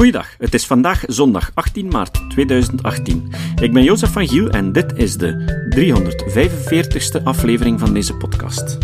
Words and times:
Goeiedag, 0.00 0.34
het 0.38 0.54
is 0.54 0.66
vandaag 0.66 1.04
zondag 1.06 1.50
18 1.54 1.88
maart 1.88 2.30
2018. 2.30 3.32
Ik 3.60 3.72
ben 3.72 3.82
Jozef 3.82 4.12
van 4.12 4.28
Giel 4.28 4.50
en 4.50 4.72
dit 4.72 4.98
is 4.98 5.16
de 5.16 5.32
345ste 5.76 7.22
aflevering 7.24 7.80
van 7.80 7.94
deze 7.94 8.16
podcast. 8.16 8.78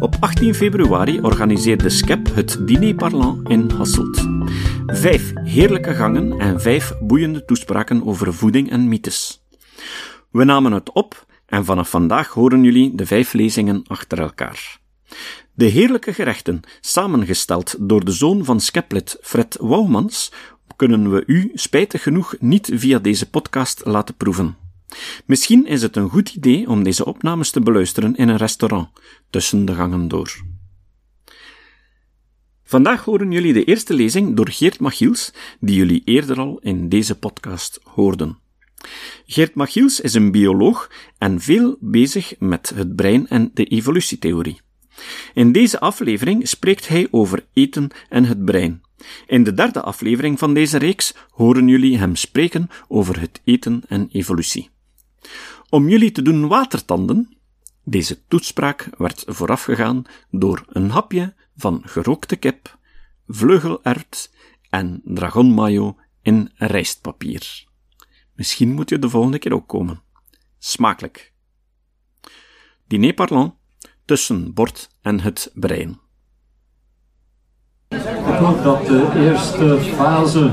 Op 0.00 0.16
18 0.20 0.54
februari 0.54 1.20
organiseerde 1.20 1.88
SCEP 1.88 2.34
het 2.34 2.58
Diner 2.66 2.94
Parlant 2.94 3.48
in 3.48 3.70
Hasselt. 3.70 4.26
Vijf 4.86 5.32
heerlijke 5.34 5.94
gangen 5.94 6.38
en 6.38 6.60
vijf 6.60 6.92
boeiende 7.00 7.44
toespraken 7.44 8.06
over 8.06 8.34
voeding 8.34 8.70
en 8.70 8.88
mythes. 8.88 9.46
We 10.30 10.44
namen 10.44 10.72
het 10.72 10.92
op 10.92 11.26
en 11.46 11.64
vanaf 11.64 11.90
vandaag 11.90 12.28
horen 12.28 12.62
jullie 12.62 12.94
de 12.94 13.06
vijf 13.06 13.32
lezingen 13.32 13.82
achter 13.86 14.18
elkaar. 14.18 14.80
De 15.60 15.66
heerlijke 15.66 16.12
gerechten, 16.12 16.60
samengesteld 16.80 17.76
door 17.78 18.04
de 18.04 18.10
zoon 18.10 18.44
van 18.44 18.60
Skeplet, 18.60 19.18
Fred 19.22 19.56
Wouwmans, 19.60 20.32
kunnen 20.76 21.10
we 21.10 21.22
u 21.26 21.50
spijtig 21.54 22.02
genoeg 22.02 22.34
niet 22.38 22.70
via 22.74 22.98
deze 22.98 23.30
podcast 23.30 23.84
laten 23.84 24.14
proeven. 24.14 24.56
Misschien 25.26 25.66
is 25.66 25.82
het 25.82 25.96
een 25.96 26.08
goed 26.08 26.34
idee 26.34 26.68
om 26.68 26.82
deze 26.82 27.04
opnames 27.04 27.50
te 27.50 27.60
beluisteren 27.60 28.16
in 28.16 28.28
een 28.28 28.36
restaurant, 28.36 28.88
tussen 29.30 29.64
de 29.64 29.74
gangen 29.74 30.08
door. 30.08 30.44
Vandaag 32.64 33.04
horen 33.04 33.32
jullie 33.32 33.52
de 33.52 33.64
eerste 33.64 33.94
lezing 33.94 34.36
door 34.36 34.48
Geert 34.48 34.80
Machiels, 34.80 35.32
die 35.58 35.76
jullie 35.76 36.02
eerder 36.04 36.38
al 36.38 36.58
in 36.62 36.88
deze 36.88 37.18
podcast 37.18 37.80
hoorden. 37.84 38.38
Geert 39.26 39.54
Machiels 39.54 40.00
is 40.00 40.14
een 40.14 40.30
bioloog 40.30 40.90
en 41.18 41.40
veel 41.40 41.76
bezig 41.80 42.34
met 42.38 42.72
het 42.74 42.96
brein 42.96 43.28
en 43.28 43.50
de 43.54 43.64
evolutietheorie. 43.64 44.60
In 45.34 45.52
deze 45.52 45.80
aflevering 45.80 46.48
spreekt 46.48 46.88
hij 46.88 47.08
over 47.10 47.46
eten 47.52 47.90
en 48.08 48.24
het 48.24 48.44
brein. 48.44 48.82
In 49.26 49.44
de 49.44 49.54
derde 49.54 49.80
aflevering 49.80 50.38
van 50.38 50.54
deze 50.54 50.78
reeks 50.78 51.14
horen 51.30 51.68
jullie 51.68 51.98
hem 51.98 52.16
spreken 52.16 52.68
over 52.88 53.20
het 53.20 53.40
eten 53.44 53.82
en 53.88 54.08
evolutie. 54.12 54.70
Om 55.68 55.88
jullie 55.88 56.12
te 56.12 56.22
doen 56.22 56.48
watertanden, 56.48 57.36
deze 57.84 58.26
toespraak 58.26 58.88
werd 58.98 59.24
voorafgegaan 59.26 60.04
door 60.30 60.64
een 60.68 60.90
hapje 60.90 61.34
van 61.56 61.82
gerookte 61.84 62.36
kip, 62.36 62.78
vleugelert 63.26 64.30
en 64.70 65.00
dragonmayo 65.04 65.96
in 66.22 66.50
rijstpapier. 66.54 67.64
Misschien 68.34 68.72
moet 68.72 68.88
je 68.88 68.98
de 68.98 69.08
volgende 69.08 69.38
keer 69.38 69.52
ook 69.52 69.68
komen. 69.68 70.02
Smakelijk. 70.58 71.32
Diner 72.86 73.14
parlant 73.14 73.54
tussen 74.10 74.54
bord 74.54 74.88
en 75.02 75.20
het 75.20 75.50
brein. 75.54 75.98
Ik 77.88 78.38
hoop 78.38 78.62
dat 78.62 78.86
de 78.86 79.06
eerste 79.16 79.78
fase 79.80 80.50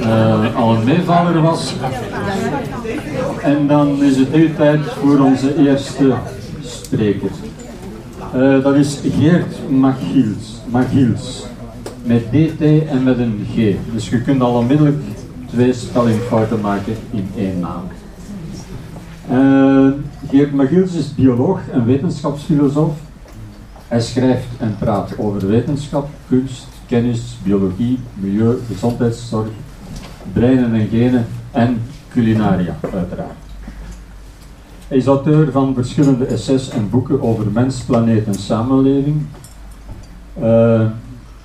uh, 0.00 0.56
al 0.56 0.74
een 0.74 0.84
meevaller 0.84 1.42
was. 1.42 1.74
En 3.42 3.66
dan 3.66 4.02
is 4.02 4.16
het 4.16 4.32
nu 4.32 4.54
tijd 4.54 4.80
voor 4.80 5.18
onze 5.18 5.68
eerste 5.68 6.14
spreker. 6.60 7.30
Uh, 8.34 8.62
dat 8.62 8.74
is 8.74 9.00
Geert 9.18 9.70
Machiels. 9.70 10.60
Machiels. 10.70 11.46
Met 12.04 12.22
DT 12.32 12.60
en 12.88 13.02
met 13.02 13.18
een 13.18 13.46
G. 13.54 13.76
Dus 13.92 14.08
je 14.08 14.22
kunt 14.22 14.40
al 14.40 14.54
onmiddellijk 14.54 15.02
twee 15.46 15.72
spellingfouten 15.72 16.60
maken 16.60 16.96
in 17.10 17.30
één. 17.36 17.66
Uh, 19.30 19.92
Geert 20.26 20.52
Magiels 20.52 20.94
is 20.94 21.14
bioloog 21.14 21.60
en 21.72 21.84
wetenschapsfilosoof. 21.84 22.96
Hij 23.88 24.00
schrijft 24.00 24.46
en 24.58 24.76
praat 24.78 25.18
over 25.18 25.46
wetenschap, 25.46 26.08
kunst, 26.28 26.66
kennis, 26.86 27.38
biologie, 27.42 27.98
milieu, 28.14 28.58
gezondheidszorg, 28.66 29.48
breinen 30.32 30.74
en 30.74 30.88
genen 30.88 31.26
en 31.50 31.82
culinaria, 32.08 32.76
uiteraard. 32.92 33.36
Hij 34.88 34.96
is 34.96 35.06
auteur 35.06 35.52
van 35.52 35.74
verschillende 35.74 36.26
essays 36.26 36.68
en 36.68 36.90
boeken 36.90 37.22
over 37.22 37.50
mens, 37.50 37.80
planeet 37.80 38.26
en 38.26 38.34
samenleving. 38.34 39.22
Uh, 40.42 40.86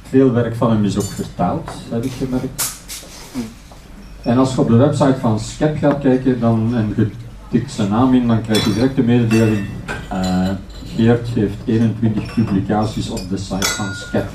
veel 0.03 0.31
werk 0.31 0.55
van 0.55 0.71
hem 0.71 0.83
is 0.83 0.97
ook 0.97 1.11
vertaald, 1.11 1.71
heb 1.89 2.03
ik 2.03 2.11
gemerkt. 2.11 2.71
En 4.21 4.37
als 4.37 4.53
je 4.53 4.61
op 4.61 4.67
de 4.67 4.75
website 4.75 5.19
van 5.19 5.39
Skep 5.39 5.77
gaat 5.77 5.99
kijken 5.99 6.39
dan, 6.39 6.75
en 6.75 6.93
je 6.95 7.09
tikt 7.53 7.71
zijn 7.71 7.89
naam 7.89 8.13
in, 8.13 8.27
dan 8.27 8.41
krijg 8.41 8.65
je 8.65 8.73
direct 8.73 8.95
de 8.95 9.03
mededeling. 9.03 9.65
Uh, 10.13 10.49
Geert 10.95 11.27
heeft 11.27 11.55
21 11.65 12.33
publicaties 12.33 13.09
op 13.09 13.29
de 13.29 13.37
site 13.37 13.69
van 13.69 13.93
Skep. 13.93 14.29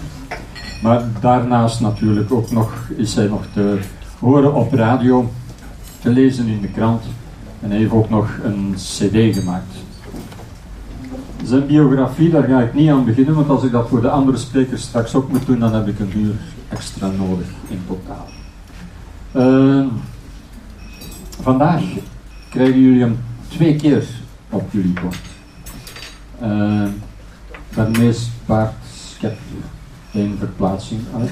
Maar 0.83 1.05
daarnaast 1.21 1.81
natuurlijk 1.81 2.33
ook 2.33 2.51
nog, 2.51 2.73
is 2.97 3.15
hij 3.15 3.27
nog 3.27 3.45
te 3.53 3.79
horen 4.19 4.55
op 4.55 4.73
radio, 4.73 5.31
te 6.01 6.11
lezen 6.11 6.47
in 6.47 6.61
de 6.61 6.69
krant. 6.69 7.03
En 7.61 7.71
hij 7.71 7.79
heeft 7.79 7.93
ook 7.93 8.11
nog 8.11 8.29
een 8.45 8.75
cd 8.77 9.37
gemaakt. 9.37 9.75
Zijn 11.45 11.67
biografie, 11.67 12.31
daar 12.31 12.45
ga 12.49 12.61
ik 12.61 12.75
niet 12.75 12.91
aan 12.91 13.05
beginnen, 13.05 13.35
want 13.35 13.49
als 13.49 13.63
ik 13.63 13.73
dat 13.73 13.89
voor 13.89 14.01
de 14.01 14.11
andere 14.11 14.39
sprekers 14.39 14.83
straks 14.83 15.15
ook 15.15 15.29
moet 15.33 15.47
doen, 15.47 15.59
dan 15.59 15.75
heb 15.75 15.89
ik 15.89 15.99
een 15.99 16.19
uur 16.19 16.35
extra 16.69 17.07
nodig 17.07 17.47
in 17.69 17.81
totaal. 17.87 18.27
Uh, 19.33 19.87
vandaag 21.43 21.83
krijgen 22.51 22.81
jullie 22.81 23.01
hem 23.01 23.19
twee 23.49 23.77
keer 23.77 24.07
op 24.51 24.73
jullie 24.73 25.01
bord. 25.01 25.21
Uh, 26.43 26.89
daarmee 27.75 28.13
spaart 28.13 28.75
Skep 29.19 29.39
één 30.13 30.39
verplaatsing 30.39 31.01
uit. 31.17 31.31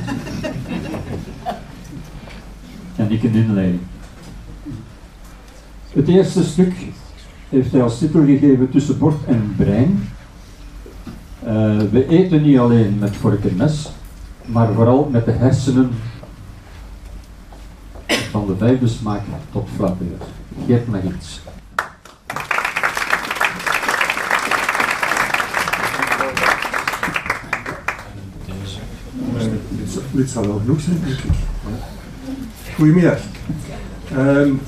en 2.96 3.10
ik 3.10 3.22
een 3.22 3.34
inleiding. 3.34 3.80
Het 5.92 6.08
eerste 6.08 6.44
stuk 6.44 6.74
heeft 7.48 7.72
hij 7.72 7.82
als 7.82 7.98
titel 7.98 8.24
gegeven 8.24 8.70
Tussen 8.70 8.98
bord 8.98 9.24
en 9.24 9.54
brein. 9.56 10.08
Uh, 11.44 11.78
we 11.90 12.06
eten 12.08 12.42
niet 12.42 12.58
alleen 12.58 12.98
met 12.98 13.16
vork 13.16 13.44
en 13.44 13.56
mes, 13.56 13.92
maar 14.44 14.72
vooral 14.72 15.08
met 15.12 15.24
de 15.24 15.30
hersenen 15.30 15.90
van 18.06 18.46
de 18.46 18.56
vijfde 18.56 18.88
smaak 18.88 19.22
tot 19.52 19.68
flappeur. 19.76 20.18
Geert 20.64 20.88
nog 20.88 21.02
iets. 21.02 21.40
Dit 30.10 30.30
zal 30.30 30.46
wel 30.46 30.58
genoeg 30.58 30.80
zijn, 30.80 31.00
denk 31.04 31.18
ik. 31.18 31.30
Goedemiddag. 32.76 33.18
Um, 34.16 34.60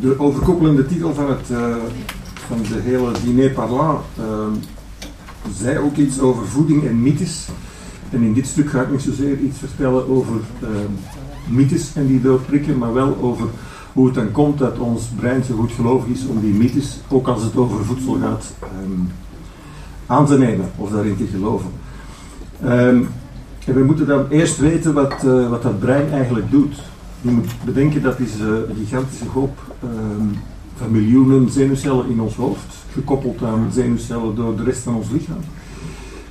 de 0.00 0.18
overkoepelende 0.18 0.86
titel 0.86 1.14
van, 1.14 1.30
het, 1.30 1.50
uh, 1.50 1.76
van 2.46 2.62
de 2.62 2.80
hele 2.82 3.10
diner 3.24 3.50
parlant 3.50 4.04
uh, 4.18 4.24
zei 5.56 5.78
ook 5.78 5.96
iets 5.96 6.20
over 6.20 6.46
voeding 6.46 6.86
en 6.86 7.02
mythes. 7.02 7.48
En 8.10 8.22
in 8.22 8.32
dit 8.32 8.46
stuk 8.46 8.70
ga 8.70 8.82
ik 8.82 8.90
niet 8.90 9.02
zozeer 9.02 9.38
iets 9.38 9.58
vertellen 9.58 10.08
over 10.08 10.36
uh, 10.62 10.68
mythes 11.48 11.90
en 11.94 12.06
die 12.06 12.20
doorprikken, 12.20 12.78
maar 12.78 12.92
wel 12.92 13.18
over 13.20 13.48
hoe 13.94 14.06
het 14.06 14.14
dan 14.14 14.30
komt 14.30 14.58
dat 14.58 14.78
ons 14.78 15.02
brein 15.16 15.44
zo 15.44 15.54
goed 15.54 15.72
gelovig 15.72 16.08
is 16.08 16.26
om 16.26 16.40
die 16.40 16.54
mythes, 16.54 17.00
ook 17.08 17.28
als 17.28 17.42
het 17.42 17.56
over 17.56 17.84
voedsel 17.84 18.18
gaat, 18.20 18.54
um, 18.82 19.08
aan 20.06 20.26
te 20.26 20.38
nemen 20.38 20.70
of 20.76 20.90
daarin 20.90 21.16
te 21.16 21.26
geloven. 21.26 21.70
Um, 22.64 23.08
en 23.66 23.74
we 23.74 23.84
moeten 23.84 24.06
dan 24.06 24.28
eerst 24.28 24.58
weten 24.58 24.94
wat, 24.94 25.14
uh, 25.24 25.48
wat 25.48 25.62
dat 25.62 25.78
brein 25.78 26.10
eigenlijk 26.10 26.50
doet. 26.50 26.74
Je 27.20 27.30
moet 27.30 27.46
bedenken 27.64 28.02
dat 28.02 28.18
is 28.18 28.40
uh, 28.40 28.46
een 28.46 28.76
gigantische 28.86 29.28
hoop 29.32 29.58
um, 29.84 30.30
van 30.76 30.90
miljoenen 30.90 31.50
zenuwcellen 31.50 32.10
in 32.10 32.20
ons 32.20 32.34
hoofd, 32.34 32.74
gekoppeld 32.92 33.42
aan 33.42 33.68
zenuwcellen 33.72 34.34
door 34.34 34.56
de 34.56 34.62
rest 34.62 34.82
van 34.82 34.94
ons 34.94 35.10
lichaam. 35.10 35.40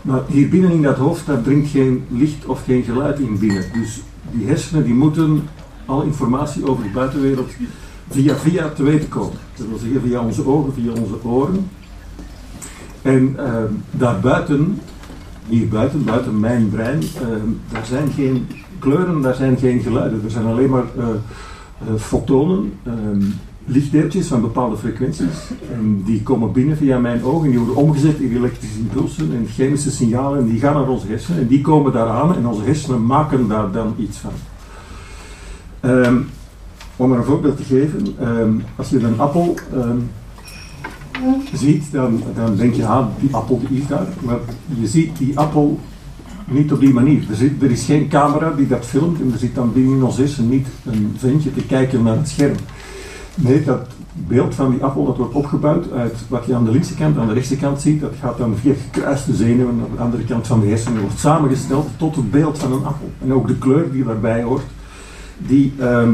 Maar 0.01 0.21
hier 0.27 0.49
binnen 0.49 0.71
in 0.71 0.81
dat 0.81 0.97
hoofd, 0.97 1.25
daar 1.25 1.41
dringt 1.41 1.69
geen 1.69 2.03
licht 2.07 2.45
of 2.45 2.63
geen 2.63 2.83
geluid 2.83 3.19
in 3.19 3.37
binnen. 3.39 3.63
Dus 3.73 4.01
die 4.31 4.47
hersenen 4.47 4.83
die 4.83 4.93
moeten 4.93 5.43
alle 5.85 6.05
informatie 6.05 6.69
over 6.69 6.83
de 6.83 6.89
buitenwereld 6.89 7.51
via 8.09 8.35
via 8.35 8.69
te 8.69 8.83
weten 8.83 9.09
komen. 9.09 9.37
Dat 9.57 9.67
wil 9.67 9.77
zeggen 9.77 10.01
via 10.01 10.21
onze 10.21 10.47
ogen, 10.47 10.73
via 10.73 10.91
onze 10.91 11.23
oren. 11.23 11.69
En 13.01 13.35
uh, 13.39 13.53
daarbuiten, 13.91 14.79
hier 15.47 15.67
buiten, 15.67 16.03
buiten 16.03 16.39
mijn 16.39 16.69
brein, 16.69 16.99
uh, 17.01 17.27
daar 17.71 17.85
zijn 17.85 18.11
geen 18.11 18.47
kleuren, 18.79 19.21
daar 19.21 19.35
zijn 19.35 19.57
geen 19.57 19.79
geluiden. 19.79 20.21
Er 20.23 20.31
zijn 20.31 20.45
alleen 20.45 20.69
maar 20.69 20.83
uh, 20.97 21.05
fotonen, 21.97 22.73
ehm, 22.83 23.21
lichtdeeltjes 23.65 24.27
van 24.27 24.41
bepaalde 24.41 24.77
frequenties. 24.77 25.49
En 25.73 26.03
die 26.05 26.23
komen 26.23 26.51
binnen 26.51 26.77
via 26.77 26.99
mijn 26.99 27.23
ogen, 27.23 27.49
die 27.49 27.59
worden 27.59 27.75
omgezet 27.75 28.19
in 28.19 28.35
elektrische 28.35 28.79
impulsen 28.79 29.35
en 29.35 29.47
chemische 29.47 29.91
signalen. 29.91 30.39
En 30.39 30.45
die 30.45 30.59
gaan 30.59 30.73
naar 30.73 30.87
onze 30.87 31.07
hersenen 31.07 31.41
en 31.41 31.47
die 31.47 31.61
komen 31.61 31.91
daar 31.91 32.07
aan 32.07 32.35
en 32.35 32.47
onze 32.47 32.63
hersenen 32.63 33.05
maken 33.05 33.47
daar 33.47 33.71
dan 33.71 33.93
iets 33.97 34.17
van. 34.17 34.31
Um, 35.85 36.29
om 36.95 37.11
er 37.11 37.17
een 37.17 37.23
voorbeeld 37.23 37.57
te 37.57 37.63
geven, 37.63 38.15
um, 38.21 38.63
als 38.75 38.89
je 38.89 38.99
een 38.99 39.19
appel 39.19 39.55
um, 39.73 40.09
ziet, 41.53 41.91
dan, 41.91 42.21
dan 42.35 42.55
denk 42.55 42.73
je, 42.73 42.85
ah, 42.85 43.07
die 43.19 43.35
appel 43.35 43.61
die 43.67 43.81
is 43.81 43.87
daar. 43.87 44.07
Maar 44.19 44.39
je 44.79 44.87
ziet 44.87 45.17
die 45.17 45.39
appel 45.39 45.79
niet 46.45 46.71
op 46.71 46.79
die 46.79 46.93
manier. 46.93 47.23
Er, 47.29 47.35
zit, 47.35 47.63
er 47.63 47.71
is 47.71 47.85
geen 47.85 48.07
camera 48.07 48.51
die 48.51 48.67
dat 48.67 48.85
filmt 48.85 49.21
en 49.21 49.31
er 49.31 49.37
zit 49.37 49.55
dan 49.55 49.73
binnen 49.73 49.95
in 49.95 50.03
ons 50.03 50.17
hersen 50.17 50.49
niet 50.49 50.67
een 50.85 51.15
ventje 51.17 51.53
te 51.53 51.65
kijken 51.65 52.03
naar 52.03 52.17
het 52.17 52.29
scherm. 52.29 52.55
Nee, 53.35 53.63
dat 53.63 53.87
beeld 54.13 54.55
van 54.55 54.71
die 54.71 54.83
appel 54.83 55.05
dat 55.05 55.17
wordt 55.17 55.33
opgebouwd 55.33 55.91
uit 55.91 56.15
wat 56.27 56.45
je 56.45 56.55
aan 56.55 56.65
de 56.65 56.71
linkse 56.71 56.95
kant 56.95 57.17
aan 57.17 57.27
de 57.27 57.33
rechtse 57.33 57.57
kant 57.57 57.81
ziet, 57.81 58.01
dat 58.01 58.13
gaat 58.19 58.37
dan 58.37 58.55
via 58.55 58.73
gekruiste 58.73 59.35
zenuwen 59.35 59.79
aan 59.81 59.95
de 59.95 60.01
andere 60.01 60.23
kant 60.23 60.47
van 60.47 60.59
de 60.59 60.67
hersenen, 60.67 61.01
wordt 61.01 61.19
samengesteld 61.19 61.89
tot 61.97 62.15
het 62.15 62.31
beeld 62.31 62.57
van 62.57 62.71
een 62.71 62.85
appel. 62.85 63.11
En 63.21 63.33
ook 63.33 63.47
de 63.47 63.57
kleur 63.57 63.91
die 63.91 64.03
daarbij 64.03 64.43
hoort, 64.43 64.63
die, 65.37 65.73
ehm, 65.79 66.13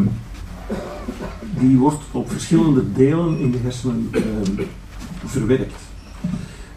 die 1.60 1.78
wordt 1.78 2.04
op 2.12 2.32
verschillende 2.32 2.84
delen 2.94 3.40
in 3.40 3.52
de 3.52 3.58
hersenen 3.58 4.10
ehm, 4.12 4.66
verwerkt. 5.26 5.82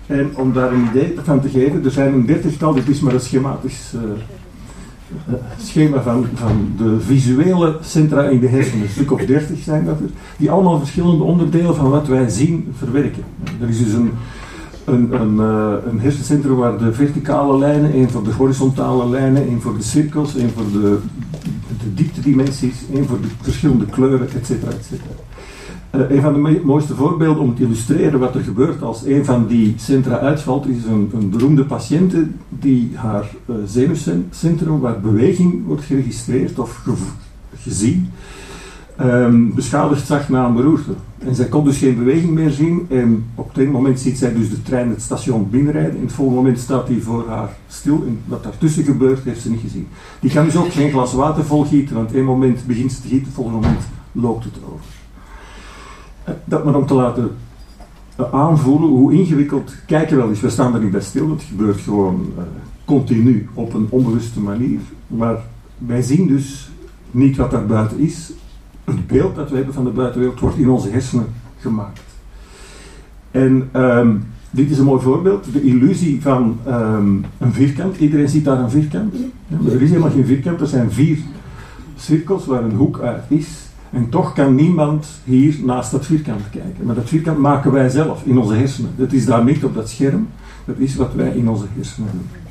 En 0.07 0.37
om 0.37 0.53
daar 0.53 0.73
een 0.73 0.87
idee 0.91 1.15
van 1.23 1.41
te 1.41 1.49
geven, 1.49 1.85
er 1.85 1.91
zijn 1.91 2.13
een 2.13 2.27
dertigtal, 2.27 2.75
dit 2.75 2.89
is 2.89 3.01
maar 3.01 3.15
een 3.15 3.21
schematisch 3.21 3.93
uh, 3.95 4.01
schema 5.59 6.03
van, 6.03 6.27
van 6.35 6.73
de 6.77 7.01
visuele 7.01 7.79
centra 7.81 8.23
in 8.23 8.41
de 8.41 8.49
hersenen, 8.49 8.83
een 8.83 8.89
stuk 8.91 9.13
of 9.13 9.21
dertig 9.25 9.59
zijn 9.59 9.85
dat 9.85 10.01
er, 10.01 10.11
die 10.37 10.51
allemaal 10.51 10.79
verschillende 10.79 11.25
onderdelen 11.25 11.75
van 11.75 11.91
wat 11.91 12.07
wij 12.07 12.29
zien 12.29 12.73
verwerken. 12.77 13.23
Er 13.61 13.69
is 13.69 13.79
dus 13.79 13.93
een, 13.93 14.11
een, 14.85 15.21
een, 15.21 15.35
uh, 15.35 15.75
een 15.91 16.01
hersencentrum 16.01 16.57
waar 16.57 16.79
de 16.79 16.93
verticale 16.93 17.59
lijnen, 17.59 17.93
één 17.93 18.11
voor 18.11 18.25
de 18.25 18.33
horizontale 18.33 19.09
lijnen, 19.09 19.47
één 19.49 19.61
voor 19.61 19.77
de 19.77 19.83
cirkels, 19.83 20.37
één 20.37 20.51
voor 20.51 20.81
de, 20.81 20.99
de 21.83 21.95
dieptedimensies, 21.95 22.75
één 22.93 23.07
voor 23.07 23.21
de 23.21 23.29
verschillende 23.41 23.87
kleuren, 23.87 24.29
etc. 24.31 24.51
etc. 24.51 24.93
Uh, 25.95 26.11
een 26.11 26.21
van 26.21 26.33
de 26.33 26.61
mooiste 26.65 26.95
voorbeelden 26.95 27.43
om 27.43 27.55
te 27.55 27.63
illustreren 27.63 28.19
wat 28.19 28.35
er 28.35 28.43
gebeurt 28.43 28.83
als 28.83 29.05
een 29.05 29.25
van 29.25 29.47
die 29.47 29.75
centra 29.77 30.19
uitvalt, 30.19 30.67
is 30.67 30.85
een, 30.85 31.11
een 31.15 31.31
beroemde 31.31 31.65
patiënte 31.65 32.27
die 32.49 32.91
haar 32.95 33.31
uh, 33.47 33.57
zenuwcentrum, 33.67 34.81
waar 34.81 35.01
beweging 35.01 35.67
wordt 35.67 35.85
geregistreerd 35.85 36.59
of 36.59 36.85
gezien, 37.57 38.11
um, 39.01 39.55
beschadigd 39.55 40.07
zag 40.07 40.29
na 40.29 40.47
een 40.47 40.55
beroerte. 40.55 40.93
En 41.19 41.35
zij 41.35 41.47
kon 41.47 41.65
dus 41.65 41.79
geen 41.79 41.99
beweging 41.99 42.31
meer 42.31 42.51
zien 42.51 42.87
en 42.91 43.25
op 43.35 43.55
dit 43.55 43.71
moment 43.71 44.01
ziet 44.01 44.19
zij 44.19 44.33
dus 44.35 44.51
de 44.51 44.63
trein 44.63 44.89
het 44.89 45.03
station 45.03 45.51
binnenrijden. 45.51 45.97
In 45.97 46.03
het 46.03 46.13
volgende 46.13 46.41
moment 46.41 46.59
staat 46.59 46.89
hij 46.89 47.01
voor 47.01 47.29
haar 47.29 47.57
stil 47.69 48.05
en 48.07 48.21
wat 48.25 48.43
daartussen 48.43 48.85
gebeurt 48.85 49.25
heeft 49.25 49.41
ze 49.41 49.51
niet 49.51 49.61
gezien. 49.61 49.89
Die 50.21 50.31
kan 50.31 50.45
dus 50.45 50.57
ook 50.57 50.73
geen 50.73 50.91
glas 50.91 51.13
water 51.13 51.45
volgieten, 51.45 51.97
want 51.97 52.15
één 52.15 52.25
moment 52.25 52.67
begint 52.67 52.93
ze 52.93 53.01
te 53.01 53.09
gieten, 53.09 53.27
het 53.27 53.35
volgende 53.35 53.61
moment 53.61 53.85
loopt 54.13 54.45
het 54.45 54.55
over 54.73 55.01
dat 56.45 56.65
maar 56.65 56.75
om 56.75 56.87
te 56.87 56.95
laten 56.95 57.31
eh, 58.17 58.35
aanvoelen 58.35 58.89
hoe 58.89 59.13
ingewikkeld 59.13 59.75
kijken 59.87 60.17
wel 60.17 60.29
is. 60.29 60.41
We 60.41 60.51
staan 60.51 60.75
er 60.75 60.81
niet 60.81 60.91
bij 60.91 61.01
stil, 61.01 61.31
het 61.31 61.43
gebeurt 61.43 61.81
gewoon 61.81 62.33
uh, 62.37 62.43
continu 62.85 63.49
op 63.55 63.75
een 63.75 63.87
onbewuste 63.91 64.41
manier. 64.41 64.81
Maar 65.07 65.37
wij 65.79 66.03
zien 66.03 66.27
dus 66.27 66.71
niet 67.11 67.37
wat 67.37 67.51
daar 67.51 67.67
buiten 67.67 67.99
is. 67.99 68.33
Het 68.85 69.07
beeld 69.07 69.35
dat 69.35 69.51
we 69.51 69.57
hebben 69.57 69.75
van 69.75 69.85
de 69.85 69.91
buitenwereld 69.91 70.41
wordt 70.41 70.57
in 70.57 70.69
onze 70.69 70.91
hersenen 70.91 71.27
gemaakt. 71.59 72.01
En 73.31 73.69
um, 73.77 74.25
dit 74.51 74.71
is 74.71 74.79
een 74.79 74.85
mooi 74.85 75.03
voorbeeld, 75.03 75.53
de 75.53 75.63
illusie 75.63 76.23
van 76.23 76.59
um, 76.67 77.25
een 77.39 77.53
vierkant. 77.53 77.97
Iedereen 77.97 78.29
ziet 78.29 78.45
daar 78.45 78.59
een 78.59 78.71
vierkant. 78.71 79.15
Maar 79.49 79.73
er 79.73 79.83
is 79.83 79.89
helemaal 79.89 80.11
geen 80.11 80.27
vierkant, 80.27 80.61
er 80.61 80.67
zijn 80.67 80.91
vier 80.91 81.19
cirkels 81.97 82.47
waar 82.47 82.65
een 82.65 82.75
hoek 82.75 83.01
uit 83.01 83.25
is. 83.29 83.47
En 83.91 84.09
toch 84.09 84.33
kan 84.33 84.55
niemand 84.55 85.07
hier 85.25 85.57
naast 85.65 85.91
dat 85.91 86.07
vierkant 86.07 86.51
kijken. 86.51 86.87
Maar 86.87 86.95
dat 86.95 87.09
vierkant 87.09 87.39
maken 87.39 87.73
wij 87.73 87.89
zelf 87.89 88.25
in 88.25 88.39
onze 88.39 88.55
hersenen. 88.55 88.91
Dat 88.97 89.13
is 89.13 89.27
daar 89.27 89.45
niet 89.45 89.65
op 89.65 89.75
dat 89.75 89.89
scherm. 89.89 90.29
Dat 90.65 90.79
is 90.79 90.97
wat 90.97 91.15
wij 91.15 91.31
in 91.31 91.49
onze 91.49 91.67
hersenen 91.75 92.11
doen. 92.13 92.42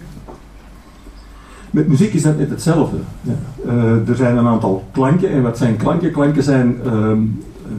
Met 1.71 1.87
muziek 1.87 2.13
is 2.13 2.21
dat 2.21 2.37
net 2.37 2.49
hetzelfde. 2.49 2.97
Ja. 3.21 3.33
Uh, 3.65 4.09
er 4.09 4.15
zijn 4.15 4.37
een 4.37 4.47
aantal 4.47 4.83
klanken. 4.91 5.29
En 5.29 5.41
wat 5.41 5.57
zijn 5.57 5.77
klanken? 5.77 6.11
Klanken 6.11 6.43
zijn 6.43 6.77
uh, 6.85 7.11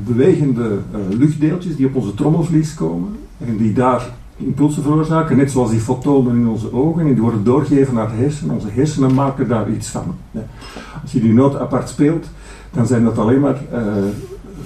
bewegende 0.06 0.68
uh, 0.68 1.18
luchtdeeltjes 1.18 1.76
die 1.76 1.86
op 1.86 1.94
onze 1.94 2.14
trommelvlies 2.14 2.74
komen. 2.74 3.16
En 3.46 3.56
die 3.56 3.72
daar 3.72 4.10
impulsen 4.36 4.82
veroorzaken. 4.82 5.36
Net 5.36 5.50
zoals 5.50 5.70
die 5.70 5.80
fotonen 5.80 6.36
in 6.36 6.48
onze 6.48 6.72
ogen. 6.72 7.06
En 7.06 7.12
die 7.12 7.22
worden 7.22 7.44
doorgegeven 7.44 7.94
naar 7.94 8.08
de 8.08 8.22
hersenen. 8.22 8.54
Onze 8.54 8.70
hersenen 8.70 9.14
maken 9.14 9.48
daar 9.48 9.70
iets 9.70 9.88
van. 9.88 10.14
Ja. 10.30 10.44
Als 11.02 11.12
je 11.12 11.20
die 11.20 11.32
noot 11.32 11.58
apart 11.58 11.88
speelt 11.88 12.26
dan 12.72 12.86
zijn 12.86 13.04
dat 13.04 13.18
alleen 13.18 13.40
maar 13.40 13.60
uh, 13.72 13.78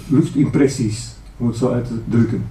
luchtimpressies, 0.08 1.14
om 1.36 1.46
het 1.46 1.56
zo 1.56 1.70
uit 1.70 1.86
te 1.86 1.98
drukken. 2.08 2.44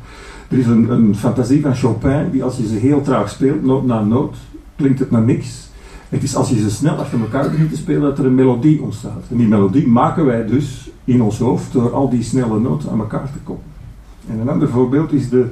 Er 0.49 0.57
is 0.57 0.65
een, 0.65 0.89
een, 0.89 1.15
fantasie 1.15 1.61
van 1.61 1.75
Chopin, 1.75 2.29
die 2.31 2.43
als 2.43 2.57
je 2.57 2.67
ze 2.67 2.75
heel 2.75 3.01
traag 3.01 3.29
speelt, 3.29 3.63
noot 3.63 3.85
na 3.85 4.03
noot, 4.03 4.35
klinkt 4.75 4.99
het 4.99 5.11
naar 5.11 5.21
niks. 5.21 5.69
Het 6.09 6.23
is 6.23 6.35
als 6.35 6.49
je 6.49 6.59
ze 6.59 6.69
snel 6.69 6.95
achter 6.95 7.19
elkaar 7.19 7.49
begint 7.49 7.69
te 7.69 7.77
spelen, 7.77 8.01
dat 8.01 8.19
er 8.19 8.25
een 8.25 8.35
melodie 8.35 8.81
ontstaat. 8.81 9.23
En 9.29 9.37
die 9.37 9.47
melodie 9.47 9.87
maken 9.87 10.25
wij 10.25 10.45
dus 10.45 10.89
in 11.03 11.21
ons 11.21 11.39
hoofd 11.39 11.71
door 11.71 11.93
al 11.93 12.09
die 12.09 12.23
snelle 12.23 12.59
noten 12.59 12.89
aan 12.91 12.99
elkaar 12.99 13.31
te 13.31 13.39
koppelen. 13.43 13.73
En 14.29 14.39
een 14.39 14.49
ander 14.49 14.69
voorbeeld 14.69 15.13
is 15.13 15.29
de, 15.29 15.45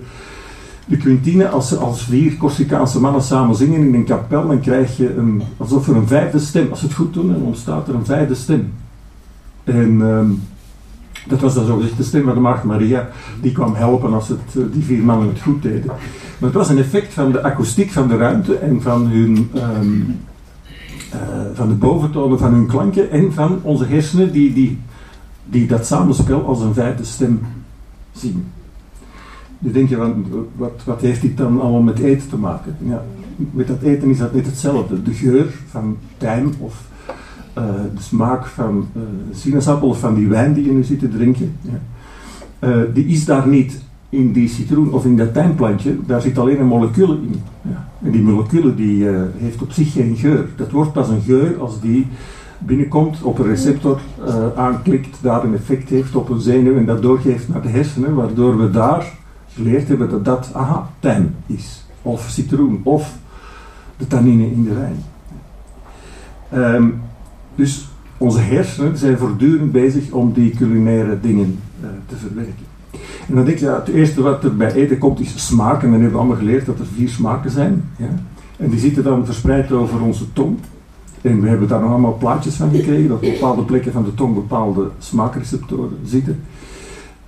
de 0.85 0.97
quintine, 0.97 1.49
als, 1.49 1.77
als 1.77 2.03
vier 2.03 2.37
Corsicaanse 2.37 2.99
mannen 2.99 3.21
samen 3.21 3.55
zingen 3.55 3.79
in 3.87 3.93
een 3.93 4.05
kapel, 4.05 4.47
dan 4.47 4.59
krijg 4.59 4.97
je 4.97 5.15
een, 5.15 5.41
alsof 5.57 5.87
er 5.87 5.95
een 5.95 6.07
vijfde 6.07 6.39
stem, 6.39 6.69
als 6.69 6.79
ze 6.79 6.85
het 6.85 6.95
goed 6.95 7.13
doen, 7.13 7.27
dan 7.27 7.41
ontstaat 7.41 7.87
er 7.87 7.95
een 7.95 8.05
vijfde 8.05 8.35
stem. 8.35 8.73
En 9.63 10.01
um, 10.01 10.41
dat 11.27 11.39
was 11.39 11.53
dan 11.53 11.65
zogezegd 11.65 11.97
de 11.97 12.03
stem 12.03 12.23
van 12.23 12.33
de 12.33 12.39
Maagd 12.39 12.63
Maria, 12.63 13.09
die 13.41 13.51
kwam 13.51 13.75
helpen 13.75 14.13
als 14.13 14.27
het, 14.27 14.55
uh, 14.57 14.63
die 14.71 14.83
vier 14.83 15.03
mannen 15.03 15.27
het 15.27 15.41
goed 15.41 15.61
deden. 15.61 15.85
Maar 15.85 16.49
het 16.49 16.53
was 16.53 16.69
een 16.69 16.77
effect 16.77 17.13
van 17.13 17.31
de 17.31 17.43
akoestiek 17.43 17.91
van 17.91 18.07
de 18.07 18.17
ruimte 18.17 18.55
en 18.55 18.81
van 18.81 19.07
hun. 19.07 19.49
Um, 19.55 20.19
uh, 21.13 21.19
van 21.53 21.67
de 21.67 21.73
boventonen 21.73 22.39
van 22.39 22.53
hun 22.53 22.67
klanken 22.67 23.11
en 23.11 23.33
van 23.33 23.59
onze 23.61 23.85
hersenen 23.85 24.31
die, 24.31 24.53
die, 24.53 24.79
die 25.45 25.67
dat 25.67 25.85
samenspel 25.85 26.45
als 26.45 26.61
een 26.61 26.73
vijfde 26.73 27.03
stem 27.03 27.39
zien. 28.11 28.45
Je 29.59 29.71
denk 29.71 29.89
je 29.89 29.95
van, 29.95 30.25
wat, 30.55 30.81
wat 30.85 31.01
heeft 31.01 31.21
dit 31.21 31.37
dan 31.37 31.61
allemaal 31.61 31.81
met 31.81 31.99
eten 31.99 32.29
te 32.29 32.37
maken? 32.37 32.75
Ja, 32.79 33.03
met 33.35 33.67
dat 33.67 33.81
eten 33.81 34.09
is 34.09 34.17
dat 34.17 34.33
net 34.33 34.45
hetzelfde. 34.45 35.01
De 35.01 35.13
geur 35.13 35.53
van 35.69 35.97
tijm 36.17 36.53
of 36.59 36.87
uh, 37.57 37.63
de 37.95 38.01
smaak 38.01 38.45
van 38.45 38.87
uh, 38.95 39.03
sinaasappel 39.31 39.87
of 39.87 39.99
van 39.99 40.15
die 40.15 40.27
wijn 40.27 40.53
die 40.53 40.65
je 40.65 40.71
nu 40.71 40.83
zit 40.83 40.99
te 40.99 41.09
drinken, 41.09 41.55
ja. 41.61 42.85
die 42.93 43.05
is 43.05 43.25
daar 43.25 43.47
niet 43.47 43.81
in 44.13 44.31
die 44.31 44.47
citroen 44.47 44.91
of 44.91 45.05
in 45.05 45.17
dat 45.17 45.33
tijmplantje, 45.33 45.97
daar 46.05 46.21
zit 46.21 46.37
alleen 46.37 46.59
een 46.59 46.67
moleculen 46.67 47.21
in. 47.21 47.41
Ja. 47.61 47.87
En 48.03 48.11
die 48.11 48.21
moleculen 48.21 48.75
die 48.75 49.07
heeft 49.37 49.61
op 49.61 49.71
zich 49.71 49.91
geen 49.91 50.15
geur. 50.15 50.47
Dat 50.55 50.71
wordt 50.71 50.93
pas 50.93 51.09
een 51.09 51.21
geur 51.21 51.59
als 51.59 51.81
die 51.81 52.07
binnenkomt, 52.57 53.21
op 53.21 53.39
een 53.39 53.45
receptor 53.45 53.99
aanklikt, 54.55 55.17
daar 55.21 55.43
een 55.43 55.55
effect 55.55 55.89
heeft 55.89 56.15
op 56.15 56.29
een 56.29 56.41
zenuw 56.41 56.77
en 56.77 56.85
dat 56.85 57.01
doorgeeft 57.01 57.49
naar 57.49 57.61
de 57.61 57.69
hersenen, 57.69 58.15
waardoor 58.15 58.57
we 58.57 58.69
daar 58.69 59.13
geleerd 59.53 59.87
hebben 59.87 60.09
dat 60.09 60.25
dat, 60.25 60.49
aha, 60.53 60.89
tijm 60.99 61.35
is. 61.45 61.85
Of 62.01 62.29
citroen, 62.29 62.81
of 62.83 63.17
de 63.97 64.07
tannine 64.07 64.51
in 64.51 64.63
de 64.63 64.73
wijn. 64.73 65.03
Um, 66.75 67.01
dus 67.55 67.87
onze 68.17 68.39
hersenen 68.39 68.97
zijn 68.97 69.17
voortdurend 69.17 69.71
bezig 69.71 70.11
om 70.11 70.33
die 70.33 70.55
culinaire 70.55 71.19
dingen 71.19 71.59
uh, 71.81 71.87
te 72.05 72.15
verwerken. 72.15 72.72
En 73.27 73.35
dan 73.35 73.45
denk 73.45 73.57
je, 73.57 73.65
ja, 73.65 73.75
het 73.75 73.87
eerste 73.87 74.21
wat 74.21 74.43
er 74.43 74.55
bij 74.55 74.73
eten 74.73 74.97
komt 74.97 75.19
is 75.19 75.47
smaak. 75.47 75.83
En 75.83 75.91
dan 75.91 75.91
hebben 75.91 76.11
we 76.11 76.17
allemaal 76.17 76.37
geleerd 76.37 76.65
dat 76.65 76.79
er 76.79 76.85
vier 76.95 77.09
smaken 77.09 77.51
zijn. 77.51 77.83
Ja? 77.97 78.09
En 78.57 78.69
die 78.69 78.79
zitten 78.79 79.03
dan 79.03 79.25
verspreid 79.25 79.71
over 79.71 80.01
onze 80.01 80.33
tong. 80.33 80.57
En 81.21 81.41
we 81.41 81.47
hebben 81.47 81.67
daar 81.67 81.81
nog 81.81 81.89
allemaal 81.89 82.17
plaatjes 82.17 82.55
van 82.55 82.69
gekregen, 82.71 83.07
dat 83.07 83.17
op 83.17 83.31
bepaalde 83.33 83.63
plekken 83.63 83.91
van 83.91 84.03
de 84.03 84.13
tong 84.13 84.33
bepaalde 84.33 84.89
smaakreceptoren 84.99 85.97
zitten. 86.05 86.39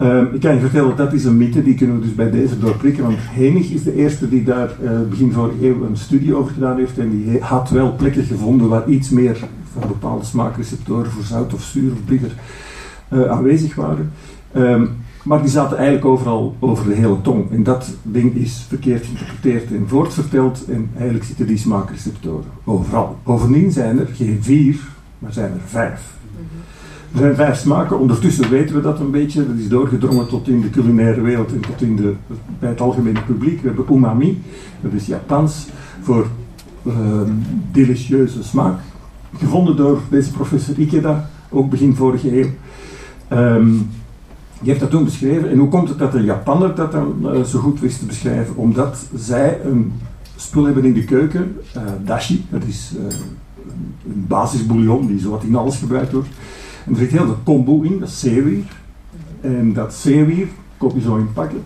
Um, 0.01 0.33
ik 0.33 0.39
kan 0.39 0.53
je 0.53 0.59
vertellen, 0.59 0.95
dat 0.95 1.13
is 1.13 1.25
een 1.25 1.37
mythe, 1.37 1.63
die 1.63 1.75
kunnen 1.75 1.99
we 1.99 2.05
dus 2.05 2.15
bij 2.15 2.31
deze 2.31 2.59
doorprikken, 2.59 3.03
want 3.03 3.17
Henig 3.19 3.71
is 3.71 3.83
de 3.83 3.95
eerste 3.95 4.29
die 4.29 4.43
daar 4.43 4.71
uh, 4.83 4.89
begin 5.09 5.31
vorige 5.31 5.67
eeuw 5.67 5.83
een 5.83 5.97
studie 5.97 6.35
over 6.35 6.53
gedaan 6.53 6.77
heeft 6.77 6.97
en 6.97 7.09
die 7.09 7.39
had 7.39 7.69
wel 7.69 7.95
plekken 7.95 8.23
gevonden 8.23 8.67
waar 8.67 8.89
iets 8.89 9.09
meer 9.09 9.37
van 9.73 9.87
bepaalde 9.87 10.25
smaakreceptoren 10.25 11.11
voor 11.11 11.23
zout 11.23 11.53
of 11.53 11.61
zuur 11.61 11.91
of 11.91 12.03
bitter 12.05 12.31
uh, 13.13 13.25
aanwezig 13.25 13.75
waren. 13.75 14.11
Um, 14.55 14.89
maar 15.25 15.41
die 15.41 15.49
zaten 15.49 15.77
eigenlijk 15.77 16.05
overal 16.05 16.55
over 16.59 16.87
de 16.87 16.93
hele 16.93 17.21
tong. 17.21 17.51
En 17.51 17.63
dat 17.63 17.89
ding 18.01 18.35
is 18.35 18.65
verkeerd 18.67 19.05
geïnterpreteerd 19.05 19.71
en 19.71 19.87
voortverteld. 19.87 20.65
En 20.65 20.89
eigenlijk 20.95 21.25
zitten 21.25 21.47
die 21.47 21.57
smaakreceptoren 21.57 22.51
overal. 22.63 23.17
Bovendien 23.23 23.71
zijn 23.71 23.99
er 23.99 24.07
geen 24.13 24.37
vier, 24.41 24.79
maar 25.19 25.33
zijn 25.33 25.51
er 25.51 25.61
vijf. 25.65 26.13
Er 27.11 27.19
zijn 27.19 27.35
vijf 27.35 27.57
smaken, 27.57 27.99
ondertussen 27.99 28.49
weten 28.49 28.75
we 28.75 28.81
dat 28.81 28.99
een 28.99 29.11
beetje. 29.11 29.47
Dat 29.47 29.57
is 29.57 29.67
doorgedrongen 29.67 30.27
tot 30.27 30.47
in 30.47 30.61
de 30.61 30.69
culinaire 30.69 31.21
wereld 31.21 31.51
en 31.51 31.59
tot 31.59 31.81
in 31.81 31.95
de, 31.95 32.13
bij 32.59 32.69
het 32.69 32.81
algemene 32.81 33.21
publiek. 33.21 33.61
We 33.61 33.67
hebben 33.67 33.95
umami, 33.95 34.41
dat 34.81 34.93
is 34.93 35.05
Japans, 35.05 35.67
voor 36.01 36.27
uh, 36.83 36.93
delicieuze 37.71 38.43
smaak 38.43 38.79
gevonden 39.37 39.75
door 39.75 39.99
deze 40.09 40.31
professor 40.31 40.79
Ikeda, 40.79 41.29
ook 41.49 41.69
begin 41.69 41.95
vorige 41.95 42.39
eeuw. 42.39 42.49
Um, 43.29 43.89
die 44.65 44.73
heeft 44.73 44.85
dat 44.85 44.93
toen 44.93 45.05
beschreven. 45.05 45.49
En 45.49 45.57
hoe 45.57 45.69
komt 45.69 45.89
het 45.89 45.97
dat 45.97 46.11
de 46.11 46.23
Japaner 46.23 46.75
dat 46.75 46.91
dan 46.91 47.15
uh, 47.21 47.41
zo 47.43 47.59
goed 47.59 47.79
wist 47.79 47.99
te 47.99 48.05
beschrijven? 48.05 48.55
Omdat 48.55 49.07
zij 49.15 49.59
een 49.63 49.93
spul 50.35 50.65
hebben 50.65 50.83
in 50.83 50.93
de 50.93 51.03
keuken. 51.03 51.57
Uh, 51.75 51.81
dashi, 52.03 52.45
dat 52.49 52.63
is 52.63 52.93
uh, 52.97 53.03
een 54.05 54.25
basisbouillon 54.27 55.07
die 55.07 55.19
zowat 55.19 55.43
in 55.43 55.55
alles 55.55 55.77
gebruikt 55.77 56.11
wordt. 56.11 56.27
En 56.85 56.91
er 56.91 56.97
zit 56.97 57.11
heel 57.11 57.25
veel 57.25 57.37
kombu 57.43 57.85
in, 57.85 57.99
dat 57.99 58.07
is 58.07 58.19
zeewier. 58.19 58.63
En 59.41 59.73
dat 59.73 59.93
zeewier, 59.93 60.47
koop 60.77 60.95
je 60.95 61.01
zo 61.01 61.15
in 61.15 61.33
pakken, 61.33 61.63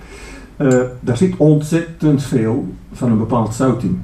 daar 0.99 1.17
zit 1.17 1.37
ontzettend 1.37 2.23
veel 2.23 2.67
van 2.91 3.11
een 3.11 3.17
bepaald 3.17 3.53
zout 3.53 3.83
in. 3.83 4.01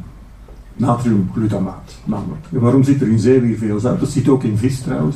Natriumglutamaat, 0.75 1.95
namelijk. 2.05 2.45
Waarom 2.49 2.83
zit 2.83 3.01
er 3.01 3.07
in 3.07 3.19
zeewier 3.19 3.57
veel 3.57 3.79
zout? 3.79 3.99
Dat 3.99 4.09
zit 4.09 4.29
ook 4.29 4.43
in 4.43 4.57
vis 4.57 4.79
trouwens 4.79 5.15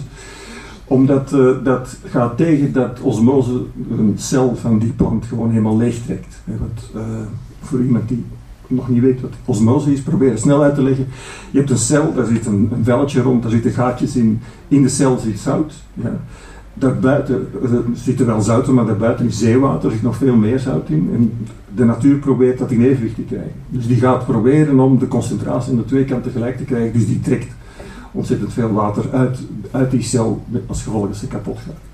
omdat 0.90 1.32
uh, 1.34 1.52
dat 1.64 1.98
gaat 2.06 2.38
tegen 2.38 2.74
dat 2.74 3.00
osmose 3.02 3.64
een 3.98 4.14
cel 4.16 4.56
van 4.56 4.80
die 4.80 4.92
plant 4.92 5.26
gewoon 5.26 5.50
helemaal 5.50 5.78
leegtrekt. 5.78 6.42
Wat, 6.46 7.02
uh, 7.02 7.02
voor 7.62 7.82
iemand 7.82 8.08
die 8.08 8.26
nog 8.68 8.90
niet 8.90 9.02
weet 9.02 9.22
wat 9.22 9.34
osmose 9.46 9.94
is, 9.94 10.02
probeer 10.02 10.30
het 10.30 10.40
snel 10.40 10.64
uit 10.64 10.76
te 10.76 10.84
leggen. 10.84 11.08
Je 11.52 11.58
hebt 11.58 11.70
een 11.70 11.78
cel, 11.78 12.14
daar 12.14 12.26
zit 12.26 12.46
een, 12.46 12.72
velletje 12.84 13.22
rond, 13.22 13.42
daar 13.42 13.52
zitten 13.52 13.72
gaatjes 13.72 14.16
in. 14.16 14.40
In 14.68 14.82
de 14.82 14.90
cel 14.90 15.18
zit 15.18 15.40
zout. 15.40 15.74
Ja. 15.94 16.20
Daarbuiten 16.74 17.48
zit 17.94 18.20
er 18.20 18.26
wel 18.26 18.42
zout, 18.42 18.68
maar 18.68 18.86
daarbuiten 18.86 19.26
is 19.26 19.38
zeewater, 19.38 19.86
er 19.86 19.96
zit 19.96 20.04
nog 20.04 20.16
veel 20.16 20.36
meer 20.36 20.60
zout 20.60 20.90
in. 20.90 21.10
En 21.14 21.34
de 21.76 21.86
natuur 21.86 22.18
probeert 22.18 22.58
dat 22.58 22.72
in 22.72 22.84
evenwicht 22.84 23.16
te 23.16 23.22
krijgen. 23.22 23.52
Dus 23.68 23.88
die 23.88 23.98
gaat 23.98 24.26
proberen 24.26 24.80
om 24.80 25.00
de 25.00 25.08
concentratie 25.08 25.72
aan 25.72 25.78
de 25.78 25.86
twee 25.86 26.06
kanten 26.06 26.32
gelijk 26.32 26.58
te 26.58 26.64
krijgen. 26.64 26.94
Dus 26.94 27.08
die 27.08 27.20
trekt 27.20 27.54
ontzettend 28.12 28.54
veel 28.54 28.72
water 28.72 29.12
uit, 29.12 29.40
uit 29.72 29.92
die 29.92 30.02
cel 30.02 30.44
als 30.68 30.84
gevolg 30.84 31.08
dat 31.08 31.16
ze 31.16 31.28
kapot 31.28 31.58
gaat. 31.58 31.88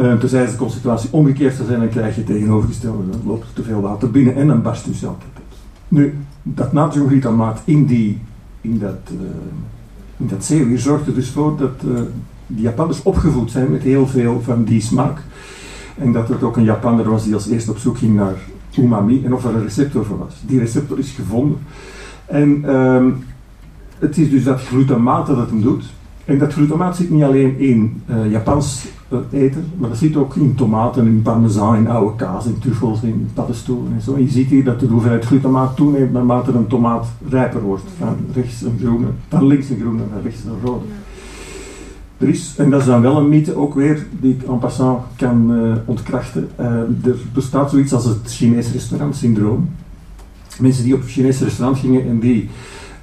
Uh, 0.00 0.18
tenzij 0.18 0.46
de 0.46 0.56
concentratie 0.56 1.12
omgekeerd 1.12 1.54
zou 1.54 1.68
zijn, 1.68 1.80
dan 1.80 1.88
krijg 1.88 2.16
je 2.16 2.24
tegenovergestelde, 2.24 3.10
dan 3.10 3.20
loopt 3.26 3.46
er 3.46 3.52
te 3.52 3.62
veel 3.62 3.80
water 3.80 4.10
binnen 4.10 4.34
en 4.34 4.46
dan 4.46 4.62
barst 4.62 4.86
je 4.86 4.94
cel 4.94 5.16
kapot. 5.18 5.58
Nu, 5.88 6.14
dat 6.42 6.72
natriumglutamaat 6.72 7.60
in, 7.64 7.86
die, 7.86 8.18
in, 8.60 8.78
dat, 8.78 9.00
uh, 9.12 9.18
in 10.16 10.26
dat 10.26 10.44
zeewier 10.44 10.78
zorgt 10.78 11.06
er 11.06 11.14
dus 11.14 11.30
voor 11.30 11.56
dat 11.56 11.82
uh, 11.84 12.00
de 12.46 12.60
Japanners 12.60 13.02
opgevoed 13.02 13.50
zijn 13.50 13.70
met 13.70 13.82
heel 13.82 14.06
veel 14.06 14.40
van 14.42 14.64
die 14.64 14.80
smaak. 14.80 15.18
En 15.98 16.12
dat 16.12 16.28
het 16.28 16.42
ook 16.42 16.56
een 16.56 16.64
Japanner 16.64 17.10
was 17.10 17.24
die 17.24 17.34
als 17.34 17.48
eerste 17.48 17.70
op 17.70 17.78
zoek 17.78 17.98
ging 17.98 18.14
naar 18.14 18.34
umami 18.78 19.24
en 19.24 19.34
of 19.34 19.44
er 19.44 19.54
een 19.54 19.62
receptor 19.62 20.04
voor 20.04 20.18
was. 20.18 20.34
Die 20.46 20.58
receptor 20.58 20.98
is 20.98 21.10
gevonden. 21.10 21.58
En 22.26 22.62
uh, 22.64 23.06
het 23.98 24.18
is 24.18 24.30
dus 24.30 24.44
dat 24.44 24.60
glutamaat 24.60 25.26
dat 25.26 25.36
het 25.36 25.50
hem 25.50 25.62
doet. 25.62 25.84
En 26.24 26.38
dat 26.38 26.52
glutamaat 26.52 26.96
zit 26.96 27.10
niet 27.10 27.22
alleen 27.22 27.58
in 27.58 28.02
uh, 28.10 28.30
Japans 28.30 28.86
uh, 29.12 29.18
eten, 29.30 29.64
maar 29.78 29.88
dat 29.88 29.98
zit 29.98 30.16
ook 30.16 30.36
in 30.36 30.54
tomaten, 30.54 31.06
in 31.06 31.22
parmezaan, 31.22 31.76
in 31.76 31.88
oude 31.88 32.16
kaas, 32.16 32.46
in 32.46 32.58
truffels, 32.58 33.02
in 33.02 33.28
paddenstoelen 33.34 33.92
en 33.92 34.00
zo. 34.00 34.14
En 34.14 34.22
je 34.22 34.28
ziet 34.28 34.48
hier 34.48 34.64
dat 34.64 34.80
de 34.80 34.86
hoeveelheid 34.86 35.24
glutamaat 35.24 35.76
toeneemt 35.76 36.12
naarmate 36.12 36.52
een 36.52 36.66
tomaat 36.66 37.06
rijper 37.28 37.60
wordt. 37.60 37.82
Van 37.98 38.16
rechts 38.34 38.62
een 38.62 38.78
groene, 38.80 39.06
van 39.28 39.46
links 39.46 39.68
een 39.68 39.78
groene, 39.80 40.02
van 40.12 40.22
rechts 40.22 40.44
een 40.44 40.60
rode. 40.64 40.84
Er 42.18 42.28
is, 42.28 42.54
en 42.56 42.70
dat 42.70 42.80
is 42.80 42.86
dan 42.86 43.02
wel 43.02 43.16
een 43.16 43.28
mythe 43.28 43.56
ook 43.56 43.74
weer, 43.74 44.06
die 44.20 44.32
ik 44.32 44.42
en 44.42 44.58
passant 44.58 45.00
kan 45.16 45.50
uh, 45.50 45.74
ontkrachten. 45.84 46.48
er 46.56 47.16
bestaat 47.32 47.70
zoiets 47.70 47.92
als 47.92 48.04
het 48.04 48.18
Chinees 48.24 48.72
restaurant 48.72 49.16
syndroom. 49.16 49.68
Mensen 50.60 50.84
die 50.84 50.94
op 50.94 51.02
een 51.02 51.08
Chinees 51.08 51.40
restaurant 51.40 51.78
gingen 51.78 52.08
en 52.08 52.18
die 52.18 52.48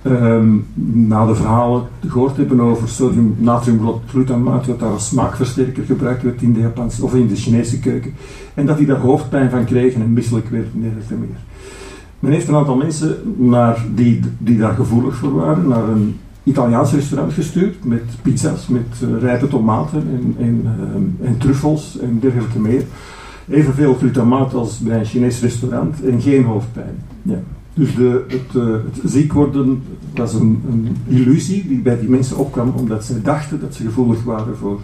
Um, 0.08 0.66
na 1.08 1.26
de 1.26 1.36
verhalen 1.36 1.84
gehoord 2.08 2.38
hebben 2.38 2.60
over 2.60 2.90
sodium 2.90 3.36
natriumglutamaat, 3.38 4.66
dat 4.66 4.80
daar 4.80 4.90
als 4.90 5.08
smaakversterker 5.08 5.84
gebruikt 5.84 6.24
werd 6.24 6.42
in 6.42 6.54
de 6.54 6.60
Japanse 6.60 7.04
of 7.04 7.16
in 7.16 7.28
de 7.28 7.36
Chinese 7.36 7.80
keuken, 7.80 8.14
en 8.54 8.66
dat 8.66 8.78
die 8.78 8.88
daar 8.88 9.00
hoofdpijn 9.00 9.50
van 9.50 9.66
kregen 9.66 10.02
en 10.02 10.14
misselijk 10.14 10.50
werden 10.50 10.72
en 11.10 11.20
meer. 11.20 11.38
Men 12.20 12.32
heeft 12.32 12.48
een 12.48 12.56
aantal 12.56 12.76
mensen 12.76 13.18
naar 13.36 13.86
die, 13.96 14.20
die 14.38 14.58
daar 14.58 14.74
gevoelig 14.74 15.16
voor 15.16 15.34
waren, 15.34 15.68
naar 15.68 15.90
een 15.90 16.20
Italiaans 16.44 16.94
restaurant 16.94 17.34
gestuurd 17.34 17.86
met 17.86 18.04
pizza's, 18.22 18.68
met 18.68 19.02
uh, 19.04 19.22
rijpe 19.22 19.48
tomaten 19.48 20.00
en, 20.00 20.36
en, 20.46 20.62
uh, 20.64 21.28
en 21.28 21.38
truffels 21.38 22.00
en 22.00 22.20
dergelijke 22.20 22.60
meer. 22.60 22.84
Evenveel 23.50 23.94
glutamaat 23.94 24.54
als 24.54 24.80
bij 24.80 25.00
een 25.00 25.06
Chinees 25.06 25.42
restaurant 25.42 26.04
en 26.04 26.22
geen 26.22 26.44
hoofdpijn. 26.44 26.96
Ja. 27.22 27.40
Dus 27.74 27.96
de, 27.96 28.26
het, 28.28 29.12
ziek 29.12 29.34
worden 29.34 29.84
was 30.16 30.34
een, 30.34 30.62
een, 30.70 30.98
illusie 31.08 31.68
die 31.68 31.82
bij 31.82 32.00
die 32.00 32.10
mensen 32.10 32.38
opkwam 32.38 32.74
omdat 32.76 33.06
ze 33.06 33.22
dachten 33.22 33.60
dat 33.60 33.76
ze 33.76 33.84
gevoelig 33.84 34.24
waren 34.24 34.58
voor 34.58 34.82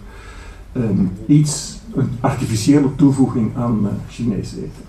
um, 0.73 1.11
iets, 1.25 1.79
een 1.93 2.09
artificiële 2.19 2.95
toevoeging 2.95 3.51
aan 3.55 3.79
uh, 3.83 3.89
Chinees 4.07 4.55
eten. 4.55 4.87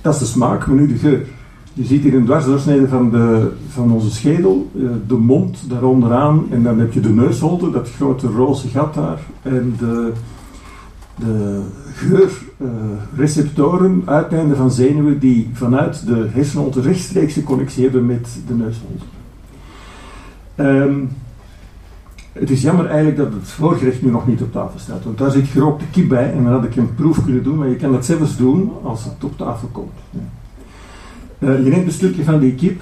Dat 0.00 0.14
is 0.14 0.20
de 0.20 0.26
smaak, 0.26 0.66
maar 0.66 0.76
nu 0.76 0.86
de 0.86 0.98
geur. 0.98 1.26
Je 1.72 1.84
ziet 1.84 2.02
hier 2.02 2.14
een 2.14 2.24
dwarsdoorsnede 2.24 2.88
van, 2.88 3.10
de, 3.10 3.52
van 3.68 3.92
onze 3.92 4.10
schedel, 4.10 4.70
uh, 4.74 4.90
de 5.06 5.14
mond 5.14 5.64
daaronderaan 5.68 6.44
en 6.50 6.62
dan 6.62 6.78
heb 6.78 6.92
je 6.92 7.00
de 7.00 7.08
neusholte, 7.08 7.70
dat 7.70 7.90
grote 7.90 8.26
roze 8.26 8.68
gat 8.68 8.94
daar 8.94 9.20
en 9.42 9.74
de 9.78 10.12
de 11.24 11.60
geurreceptoren, 11.94 14.02
uh, 14.02 14.08
uiteinden 14.08 14.56
van 14.56 14.70
zenuwen 14.70 15.18
die 15.18 15.50
vanuit 15.52 16.06
de 16.06 16.28
hersenholte 16.30 16.80
rechtstreekse 16.80 17.42
connectie 17.42 17.82
hebben 17.82 18.06
met 18.06 18.28
de 18.46 18.54
neusholte. 18.54 19.04
Um, 20.56 21.10
het 22.32 22.50
is 22.50 22.62
jammer 22.62 22.86
eigenlijk 22.86 23.16
dat 23.16 23.32
het 23.32 23.48
voorgerecht 23.48 24.02
nu 24.02 24.10
nog 24.10 24.26
niet 24.26 24.42
op 24.42 24.52
tafel 24.52 24.78
staat, 24.78 25.04
want 25.04 25.18
daar 25.18 25.30
zit 25.30 25.46
gerookte 25.46 25.84
kip 25.90 26.08
bij 26.08 26.32
en 26.32 26.44
dan 26.44 26.52
had 26.52 26.64
ik 26.64 26.76
een 26.76 26.94
proef 26.94 27.24
kunnen 27.24 27.42
doen, 27.42 27.58
maar 27.58 27.68
je 27.68 27.76
kan 27.76 27.92
dat 27.92 28.04
zelfs 28.04 28.36
doen 28.36 28.72
als 28.82 29.04
het 29.04 29.24
op 29.24 29.36
tafel 29.36 29.68
komt. 29.72 29.92
Uh, 31.38 31.64
je 31.64 31.70
neemt 31.70 31.86
een 31.86 31.92
stukje 31.92 32.24
van 32.24 32.40
die 32.40 32.54
kip 32.54 32.80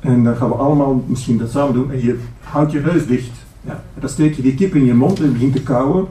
en 0.00 0.24
dan 0.24 0.36
gaan 0.36 0.48
we 0.48 0.54
allemaal 0.54 1.04
misschien 1.06 1.38
dat 1.38 1.50
samen 1.50 1.74
doen 1.74 1.92
en 1.92 2.02
je 2.02 2.18
houdt 2.40 2.72
je 2.72 2.80
neus 2.80 3.06
dicht. 3.06 3.32
Ja. 3.60 3.82
Dan 3.98 4.08
steek 4.08 4.34
je 4.34 4.42
die 4.42 4.54
kip 4.54 4.74
in 4.74 4.84
je 4.84 4.94
mond 4.94 5.20
en 5.20 5.32
begint 5.32 5.52
te 5.52 5.62
kauwen 5.62 6.06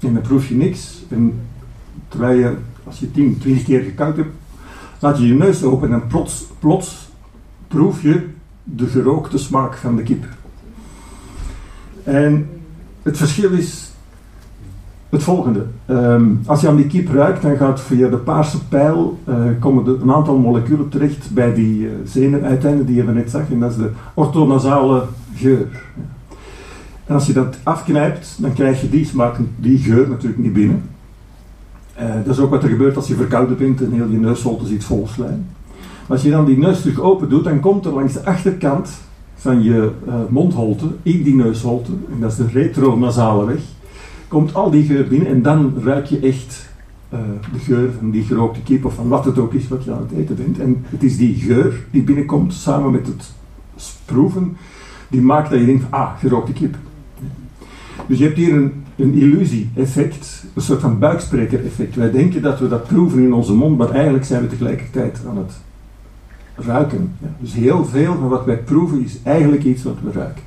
en 0.00 0.12
dan 0.12 0.22
proef 0.22 0.48
je 0.48 0.54
niks. 0.54 1.02
En 1.08 1.40
terwijl 2.08 2.38
je, 2.38 2.54
als 2.84 2.98
je 2.98 3.10
10, 3.10 3.38
20 3.38 3.64
keer 3.64 3.82
gekauwd 3.82 4.16
hebt, 4.16 4.34
laat 4.98 5.18
je 5.18 5.26
je 5.26 5.34
neus 5.34 5.62
open 5.62 5.92
en 5.92 6.06
plots, 6.06 6.46
plots 6.58 7.08
proef 7.68 8.02
je 8.02 8.26
de 8.64 8.86
gerookte 8.86 9.38
smaak 9.38 9.76
van 9.76 9.96
de 9.96 10.02
kip. 10.02 10.24
En 12.04 12.48
het 13.02 13.16
verschil 13.16 13.52
is 13.52 13.92
het 15.08 15.22
volgende. 15.22 15.66
Um, 15.90 16.40
als 16.46 16.60
je 16.60 16.68
aan 16.68 16.76
die 16.76 16.86
kip 16.86 17.08
ruikt, 17.08 17.42
dan 17.42 17.56
gaat 17.56 17.80
via 17.80 18.08
de 18.08 18.16
paarse 18.16 18.66
pijl 18.66 19.18
uh, 19.28 19.34
komen 19.60 20.00
een 20.02 20.12
aantal 20.12 20.38
moleculen 20.38 20.88
terecht 20.88 21.30
bij 21.30 21.54
die 21.54 21.80
uh, 21.80 21.90
zenuwuiteinden 22.04 22.86
die 22.86 22.96
je 22.96 23.02
net 23.02 23.30
zag. 23.30 23.50
En 23.50 23.60
dat 23.60 23.70
is 23.70 23.76
de 23.76 23.90
orthonasale 24.14 25.04
geur. 25.34 25.66
En 27.08 27.14
als 27.14 27.26
je 27.26 27.32
dat 27.32 27.58
afknijpt, 27.62 28.36
dan 28.38 28.52
krijg 28.52 28.80
je 28.80 28.90
die 28.90 29.04
smaak, 29.04 29.36
die 29.56 29.78
geur 29.78 30.08
natuurlijk 30.08 30.42
niet 30.42 30.52
binnen. 30.52 30.82
Uh, 32.00 32.14
dat 32.24 32.34
is 32.34 32.40
ook 32.40 32.50
wat 32.50 32.62
er 32.62 32.68
gebeurt 32.68 32.96
als 32.96 33.08
je 33.08 33.14
verkouden 33.14 33.56
bent 33.56 33.82
en 33.82 33.92
heel 33.92 34.08
je 34.08 34.18
neusholte 34.18 34.66
zit 34.66 34.84
vol 34.84 35.06
slijm. 35.06 35.46
Maar 35.78 36.16
als 36.16 36.22
je 36.22 36.30
dan 36.30 36.44
die 36.44 36.58
neus 36.58 36.80
terug 36.80 37.00
open 37.00 37.28
doet, 37.28 37.44
dan 37.44 37.60
komt 37.60 37.84
er 37.84 37.92
langs 37.92 38.12
de 38.12 38.24
achterkant 38.24 38.90
van 39.34 39.62
je 39.62 39.90
uh, 40.06 40.14
mondholte, 40.28 40.86
in 41.02 41.22
die 41.22 41.34
neusholte, 41.34 41.92
en 42.12 42.20
dat 42.20 42.30
is 42.30 42.36
de 42.36 42.46
retronasale 42.46 43.46
weg, 43.46 43.60
komt 44.28 44.54
al 44.54 44.70
die 44.70 44.84
geur 44.84 45.08
binnen 45.08 45.28
en 45.28 45.42
dan 45.42 45.74
ruik 45.84 46.06
je 46.06 46.18
echt 46.18 46.70
uh, 47.12 47.18
de 47.52 47.58
geur 47.58 47.90
van 47.98 48.10
die 48.10 48.22
gerookte 48.22 48.62
kip 48.62 48.84
of 48.84 48.94
van 48.94 49.08
wat 49.08 49.24
het 49.24 49.38
ook 49.38 49.54
is 49.54 49.68
wat 49.68 49.84
je 49.84 49.92
aan 49.92 50.06
het 50.08 50.18
eten 50.18 50.36
bent. 50.36 50.58
En 50.58 50.84
het 50.84 51.02
is 51.02 51.16
die 51.16 51.34
geur 51.34 51.84
die 51.90 52.02
binnenkomt 52.02 52.54
samen 52.54 52.90
met 52.90 53.06
het 53.06 53.32
proeven, 54.04 54.56
die 55.08 55.20
maakt 55.20 55.50
dat 55.50 55.58
je 55.58 55.66
denkt, 55.66 55.84
ah, 55.90 56.18
gerookte 56.18 56.52
kip. 56.52 56.76
Dus 58.08 58.18
je 58.18 58.24
hebt 58.24 58.36
hier 58.36 58.54
een, 58.54 58.72
een 58.96 59.14
illusie-effect, 59.14 60.44
een 60.54 60.62
soort 60.62 60.80
van 60.80 60.98
buikspreker-effect. 60.98 61.96
Wij 61.96 62.10
denken 62.10 62.42
dat 62.42 62.58
we 62.58 62.68
dat 62.68 62.86
proeven 62.86 63.22
in 63.22 63.32
onze 63.32 63.52
mond, 63.52 63.78
maar 63.78 63.90
eigenlijk 63.90 64.24
zijn 64.24 64.42
we 64.42 64.48
tegelijkertijd 64.48 65.20
aan 65.28 65.38
het 65.38 65.52
ruiken. 66.54 67.12
Ja. 67.22 67.28
Dus 67.40 67.52
heel 67.52 67.84
veel 67.84 68.14
van 68.14 68.28
wat 68.28 68.44
wij 68.44 68.58
proeven 68.58 69.04
is 69.04 69.18
eigenlijk 69.22 69.64
iets 69.64 69.82
wat 69.82 69.96
we 70.02 70.12
ruiken. 70.12 70.42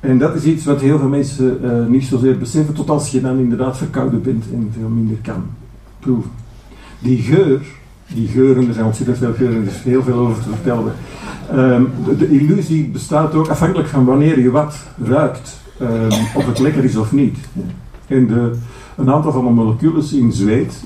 En 0.00 0.18
dat 0.18 0.34
is 0.34 0.44
iets 0.44 0.64
wat 0.64 0.80
heel 0.80 0.98
veel 0.98 1.08
mensen 1.08 1.58
uh, 1.64 1.86
niet 1.86 2.04
zozeer 2.04 2.38
beseffen, 2.38 2.74
tot 2.74 2.90
als 2.90 3.10
je 3.10 3.20
dan 3.20 3.38
inderdaad 3.38 3.76
verkouden 3.76 4.22
bent 4.22 4.44
en 4.52 4.70
veel 4.78 4.88
minder 4.88 5.16
kan 5.22 5.44
proeven. 5.98 6.30
Die 6.98 7.22
geur, 7.22 7.60
die 8.14 8.28
geuren, 8.28 8.68
er 8.68 8.74
zijn 8.74 8.86
ontzettend 8.86 9.18
veel 9.18 9.34
geuren, 9.34 9.60
er 9.60 9.66
is 9.66 9.82
heel 9.82 10.02
veel 10.02 10.14
over 10.14 10.42
te 10.42 10.48
vertellen. 10.48 10.92
De, 12.06 12.16
de, 12.16 12.28
illusie 12.28 12.88
bestaat 12.88 13.34
ook 13.34 13.48
afhankelijk 13.48 13.88
van 13.88 14.04
wanneer 14.04 14.40
je 14.40 14.50
wat 14.50 14.76
ruikt 15.04 15.60
um, 15.80 16.10
of 16.34 16.46
het 16.46 16.58
lekker 16.58 16.84
is 16.84 16.96
of 16.96 17.12
niet. 17.12 17.38
En 18.06 18.26
de, 18.26 18.52
een 18.96 19.10
aantal 19.10 19.32
van 19.32 19.44
de 19.44 19.50
moleculen 19.50 20.04
in 20.12 20.32
zweet, 20.32 20.84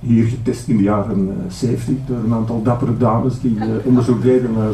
hier 0.00 0.24
getest 0.24 0.68
in 0.68 0.76
de 0.76 0.82
jaren 0.82 1.26
uh, 1.26 1.30
eh, 1.30 1.52
70 1.52 1.94
door 2.06 2.16
een 2.24 2.34
aantal 2.34 2.62
dappere 2.62 2.96
dames 2.96 3.40
die 3.40 3.56
uh, 3.56 3.64
onderzoek 3.84 4.22
deden 4.22 4.50
naar 4.52 4.72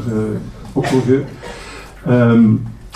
uh, 2.07 2.41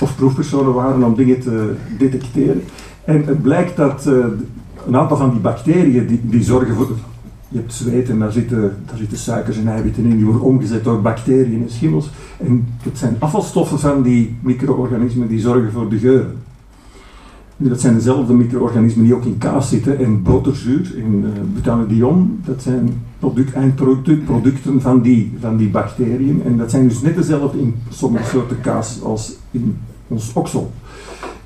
of 0.01 0.17
proefpersonen 0.17 0.75
waren 0.75 1.05
om 1.05 1.15
dingen 1.15 1.41
te 1.41 1.75
detecteren. 1.99 2.63
En 3.05 3.25
het 3.27 3.43
blijkt 3.43 3.77
dat 3.77 4.07
een 4.07 4.97
aantal 4.97 5.17
van 5.17 5.31
die 5.31 5.41
bacteriën 5.41 6.07
die, 6.07 6.21
die 6.23 6.43
zorgen 6.43 6.75
voor 6.75 6.89
je 7.49 7.59
hebt 7.59 7.73
zweet 7.73 8.09
en 8.09 8.19
daar 8.19 8.33
zitten, 8.33 8.61
daar 8.87 8.97
zitten 8.97 9.19
suikers 9.19 9.57
en 9.57 9.69
eiwitten 9.69 10.05
in, 10.05 10.17
die 10.17 10.25
worden 10.25 10.43
omgezet 10.43 10.85
door 10.85 11.03
bacteriën 11.03 11.63
en 11.63 11.71
schimmels. 11.71 12.11
En 12.37 12.67
het 12.83 12.99
zijn 12.99 13.17
afvalstoffen 13.19 13.79
van 13.79 14.03
die 14.03 14.37
micro-organismen 14.43 15.29
die 15.29 15.41
zorgen 15.41 15.73
voor 15.73 15.89
de 15.89 15.99
geuren. 15.99 16.37
Dat 17.61 17.81
zijn 17.81 17.95
dezelfde 17.95 18.33
micro-organismen 18.33 19.05
die 19.05 19.15
ook 19.15 19.25
in 19.25 19.39
kaas 19.39 19.69
zitten 19.69 19.99
en 19.99 20.23
boterzuur, 20.23 20.93
in 20.97 21.25
uh, 21.25 21.31
butanedion. 21.55 22.41
Dat 22.45 22.63
zijn 22.63 23.03
product, 23.19 23.53
eindproducten 23.53 24.81
van 24.81 25.01
die, 25.01 25.33
van 25.41 25.57
die 25.57 25.69
bacteriën. 25.69 26.43
En 26.45 26.57
dat 26.57 26.71
zijn 26.71 26.89
dus 26.89 27.01
net 27.01 27.17
dezelfde 27.17 27.61
in 27.61 27.75
sommige 27.89 28.25
soorten 28.25 28.61
kaas 28.61 29.03
als 29.03 29.37
in 29.51 29.77
ons 30.09 30.33
oksel. 30.33 30.73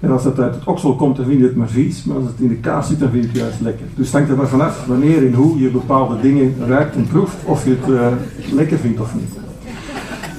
En 0.00 0.10
als 0.10 0.22
dat 0.22 0.38
uit 0.38 0.54
het 0.54 0.64
oksel 0.64 0.96
komt, 0.96 1.16
dan 1.16 1.24
vind 1.26 1.38
je 1.38 1.46
het 1.46 1.56
maar 1.56 1.68
vies. 1.68 2.04
Maar 2.04 2.16
als 2.16 2.26
het 2.26 2.40
in 2.40 2.48
de 2.48 2.54
kaas 2.54 2.88
zit, 2.88 2.98
dan 2.98 3.10
vind 3.10 3.22
je 3.22 3.28
het 3.28 3.38
juist 3.38 3.60
lekker. 3.60 3.86
Dus 3.94 4.06
het 4.06 4.14
hangt 4.14 4.30
er 4.30 4.36
maar 4.36 4.48
vanaf 4.48 4.86
wanneer 4.86 5.26
en 5.26 5.34
hoe 5.34 5.58
je 5.58 5.70
bepaalde 5.70 6.20
dingen 6.20 6.54
ruikt 6.66 6.96
en 6.96 7.06
proeft. 7.06 7.36
Of 7.44 7.64
je 7.64 7.70
het 7.80 7.88
uh, 7.88 8.06
lekker 8.54 8.78
vindt 8.78 9.00
of 9.00 9.14
niet. 9.14 9.51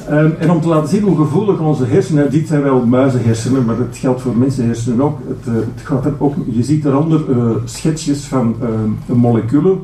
Um, 0.10 0.36
en 0.40 0.52
om 0.52 0.62
te 0.62 0.68
laten 0.68 0.90
zien 0.90 1.04
hoe 1.04 1.18
gevoelig 1.18 1.60
onze 1.60 1.86
hersenen, 1.86 2.32
dit 2.32 2.48
zijn 2.48 2.64
wel 2.64 2.86
muizenhersenen, 2.86 3.66
maar 3.66 3.78
dat 3.78 3.98
geldt 3.98 4.22
voor 4.22 4.38
mensenhersenen 4.38 5.02
ook. 5.02 5.20
Het, 5.28 5.56
het 5.56 5.86
gaat 5.86 6.06
er 6.06 6.14
ook 6.18 6.36
je 6.52 6.64
ziet 6.64 6.86
eronder 6.86 7.30
uh, 7.30 7.50
schetsjes 7.66 8.24
van 8.24 8.56
uh, 8.62 9.16
moleculen. 9.16 9.80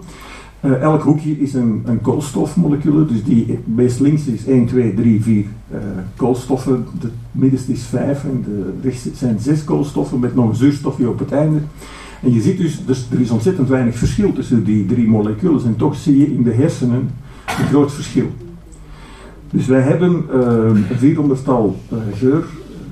elk 0.62 1.02
hoekje 1.02 1.40
is 1.40 1.54
een, 1.54 1.84
een 1.86 2.02
koolstofmolecule, 2.02 3.06
dus 3.06 3.24
die 3.24 3.60
meest 3.64 4.00
links 4.00 4.26
is 4.26 4.46
1, 4.46 4.66
2, 4.66 4.94
3, 4.94 5.24
4 5.24 5.46
koolstoffen, 6.16 6.86
de 7.00 7.10
middenste 7.32 7.72
is 7.72 7.84
5 7.84 8.24
en 8.24 8.46
de 8.48 8.74
rechts 8.82 9.08
zijn 9.14 9.40
6 9.40 9.64
koolstoffen 9.64 10.20
met 10.20 10.36
nog 10.36 10.50
een 10.50 10.56
zuurstofje 10.56 11.10
op 11.10 11.20
het 11.20 11.32
einde. 11.32 11.60
En 12.22 12.34
je 12.34 12.42
ziet 12.42 12.58
dus, 12.58 12.86
dus, 12.86 13.08
er 13.12 13.20
is 13.20 13.30
ontzettend 13.30 13.70
weinig 13.70 13.98
verschil 13.98 14.34
tussen 14.34 14.64
die 14.64 14.86
drie 14.86 15.08
moleculen 15.08 15.66
en 15.66 15.76
toch 15.76 15.96
zie 15.96 16.18
je 16.18 16.34
in 16.34 16.44
de 16.44 16.54
hersenen 16.54 17.10
een 17.60 17.66
groot 17.66 17.92
verschil. 17.92 18.28
Dus 19.52 19.68
wij 19.68 19.82
hebben 19.82 20.24
een 20.74 20.86
vierhonderdtal 20.98 21.76
uh, 21.94 22.00
geur, 22.14 22.44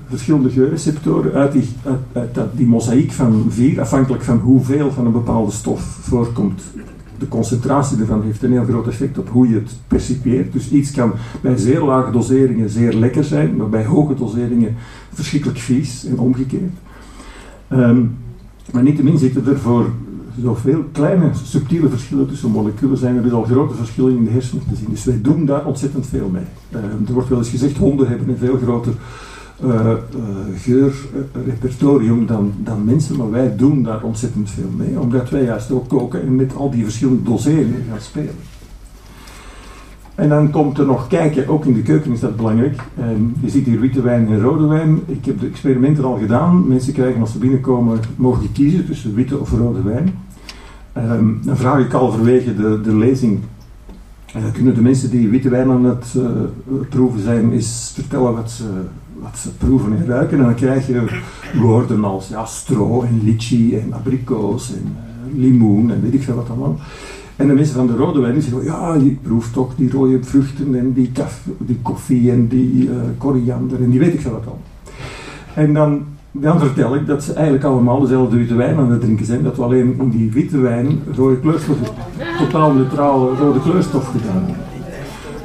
verschillende 0.10 0.50
geurreceptoren 0.50 1.34
uit, 1.34 1.52
die, 1.52 1.70
uit, 1.86 2.00
uit 2.14 2.36
dat, 2.36 2.58
die 2.58 2.68
mozaïek 2.68 3.12
van 3.12 3.46
vier, 3.50 3.82
afhankelijk 3.82 4.24
van 4.24 4.38
hoeveel 4.38 4.92
van 4.92 5.06
een 5.06 5.12
bepaalde 5.12 5.52
stof 5.52 5.82
voorkomt. 5.82 6.64
De 7.18 7.28
concentratie 7.28 8.00
ervan 8.00 8.24
heeft 8.24 8.44
een 8.44 8.52
heel 8.52 8.64
groot 8.64 8.88
effect 8.88 9.18
op 9.18 9.30
hoe 9.30 9.50
je 9.50 9.56
het 9.56 9.76
percipieert. 9.88 10.54
Dus 10.54 10.72
iets 10.72 10.92
kan 10.92 11.12
bij 11.42 11.58
zeer 11.58 11.82
lage 11.82 12.12
doseringen 12.12 12.70
zeer 12.70 12.94
lekker 12.94 13.24
zijn, 13.24 13.56
maar 13.56 13.70
bij 13.70 13.86
hoge 13.86 14.16
doseringen 14.16 14.76
verschrikkelijk 15.14 15.60
vies 15.60 16.06
en 16.06 16.20
omgekeerd. 16.20 16.74
Um, 17.72 18.16
maar 18.72 18.84
niettemin 18.84 19.18
zitten 19.18 19.48
er 19.48 19.60
voor 19.60 19.90
zoveel 20.42 20.84
kleine, 20.92 21.30
subtiele 21.44 21.90
verschillen 21.90 22.28
tussen 22.28 22.52
moleculen 22.52 22.98
zijn 22.98 23.16
er 23.16 23.24
dus 23.24 23.32
al 23.32 23.44
grote 23.44 23.74
verschillen 23.74 24.18
in 24.18 24.24
de 24.24 24.32
hersenen 24.32 24.64
te 24.70 24.76
zien. 24.76 24.90
Dus 24.90 25.06
wij 25.06 25.22
doen 25.22 25.46
daar 25.46 25.66
ontzettend 25.66 26.08
veel 26.08 26.30
mee. 26.30 26.44
Uh, 26.72 27.08
er 27.08 27.14
wordt 27.14 27.30
wel 27.30 27.38
eens 27.38 27.50
gezegd, 27.50 27.78
honden 27.78 28.08
hebben 28.08 28.30
een 28.30 28.38
veel 28.38 28.58
groter 28.58 28.94
uh, 29.66 29.92
geurrepertorium 30.56 32.26
dan, 32.26 32.54
dan 32.58 32.84
mensen, 32.84 33.18
maar 33.18 33.32
wij 33.32 33.56
doen 33.56 33.84
daar 33.84 34.04
ontzettend 34.04 34.50
veel 34.50 34.70
mee, 34.78 35.00
omdat 35.00 35.30
wij 35.30 35.44
juist 35.44 35.72
ook 35.72 35.88
koken 35.88 36.22
en 36.22 36.36
met 36.36 36.56
al 36.56 36.72
die 36.72 36.84
verschillende 36.84 37.24
doseringen 37.24 37.84
gaan 37.90 38.02
spelen. 38.02 38.36
En 40.16 40.30
dan 40.30 40.50
komt 40.52 40.78
er 40.78 40.86
nog 40.86 41.08
kijken, 41.08 41.48
ook 41.48 41.66
in 41.66 41.74
de 41.74 41.82
keuken 41.82 42.12
is 42.12 42.20
dat 42.20 42.36
belangrijk. 42.36 42.82
Um, 43.00 43.34
je 43.40 43.50
ziet 43.50 43.66
hier 43.66 43.80
witte 43.80 44.02
wijn 44.02 44.28
en 44.28 44.42
rode 44.42 44.66
wijn. 44.66 45.00
Ik 45.06 45.26
heb 45.26 45.40
de 45.40 45.48
experimenten 45.48 46.04
al 46.04 46.18
gedaan. 46.18 46.68
Mensen 46.68 46.94
krijgen 46.94 47.22
als 47.22 47.32
ze 47.32 47.38
binnenkomen, 47.38 48.00
mogen 48.16 48.52
kiezen 48.52 48.86
tussen 48.86 49.14
witte 49.14 49.40
of 49.40 49.52
rode 49.52 49.82
wijn. 49.82 50.14
Dan 51.06 51.58
vraag 51.58 51.86
ik 51.86 51.92
halverwege 51.92 52.56
de, 52.56 52.82
de 52.84 52.96
lezing, 52.96 53.40
uh, 54.36 54.44
kunnen 54.54 54.76
de 54.76 54.82
mensen 54.82 55.10
die 55.10 55.30
witte 55.30 55.50
wijn 55.50 55.70
aan 55.70 55.86
het 55.86 56.14
uh, 56.18 56.24
proeven 56.90 57.22
zijn, 57.22 57.52
eens 57.52 57.92
vertellen 57.94 58.36
wat 58.36 58.52
ze, 58.52 58.64
wat 59.22 59.38
ze 59.38 59.50
proeven 59.56 59.98
en 59.98 60.06
ruiken. 60.06 60.38
En 60.38 60.44
dan 60.44 60.56
krijg 60.56 60.88
je 60.88 61.22
woorden 61.54 62.04
als 62.04 62.28
ja, 62.28 62.46
stro 62.46 63.02
en 63.02 63.22
litchi 63.24 63.78
en 63.78 63.94
abrikoos 63.94 64.74
en 64.74 64.84
uh, 64.86 65.40
limoen 65.40 65.92
en 65.92 66.02
weet 66.02 66.14
ik 66.14 66.24
veel 66.24 66.36
wat 66.36 66.50
allemaal. 66.50 66.80
En 67.36 67.48
de 67.48 67.54
mensen 67.54 67.76
van 67.76 67.88
de 67.88 67.96
rode 67.96 68.20
wijn 68.20 68.42
zeggen, 68.42 68.64
ja, 68.64 68.94
je 68.94 69.18
proeft 69.22 69.54
toch 69.54 69.76
die 69.76 69.92
rode 69.92 70.24
vruchten 70.24 70.76
en 70.76 70.94
die, 70.94 71.12
die 71.58 71.80
koffie 71.82 72.32
en 72.32 72.48
die 72.48 72.90
koriander 73.18 73.84
en 73.84 73.90
die 73.90 74.00
weet 74.00 74.14
ik 74.14 74.22
veel 74.22 74.32
wat 74.32 74.48
al. 74.48 74.62
En 75.54 75.74
dan 75.74 76.06
dan 76.32 76.60
vertel 76.60 76.96
ik 76.96 77.08
dat 77.08 77.24
ze 77.24 77.34
eigenlijk 77.34 77.66
allemaal 77.66 78.00
dezelfde 78.00 78.38
witte 78.38 78.56
wijn 78.56 78.78
aan 78.78 78.92
het 78.92 79.02
drinken 79.02 79.26
zijn, 79.26 79.44
dat 79.44 79.56
we 79.56 79.64
alleen 79.64 79.96
in 80.00 80.10
die 80.10 80.32
witte 80.32 80.58
wijn 80.58 81.00
rode 81.16 81.40
kleurstof, 81.40 81.78
totaal 82.38 82.74
neutrale 82.74 83.36
rode 83.36 83.62
kleurstof 83.62 84.08
gedaan 84.08 84.44
hebben. 84.44 84.66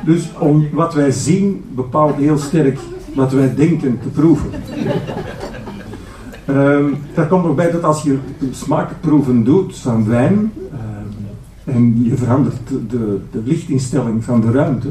Dus 0.05 0.31
om, 0.39 0.69
wat 0.73 0.95
wij 0.95 1.11
zien 1.11 1.65
bepaalt 1.75 2.17
heel 2.17 2.39
sterk 2.39 2.79
wat 3.15 3.33
wij 3.33 3.55
denken 3.55 3.99
te 4.03 4.09
proeven. 4.09 4.51
Um, 6.49 6.97
daar 7.15 7.27
komt 7.27 7.45
nog 7.45 7.55
bij 7.55 7.71
dat 7.71 7.85
als 7.85 8.03
je 8.03 8.19
smaakproeven 8.51 9.45
doet 9.45 9.77
van 9.77 10.09
wijn 10.09 10.33
um, 10.35 10.53
en 11.65 12.05
je 12.05 12.17
verandert 12.17 12.69
de, 12.89 13.21
de 13.31 13.43
lichtinstelling 13.45 14.25
van 14.25 14.41
de 14.41 14.51
ruimte, 14.51 14.89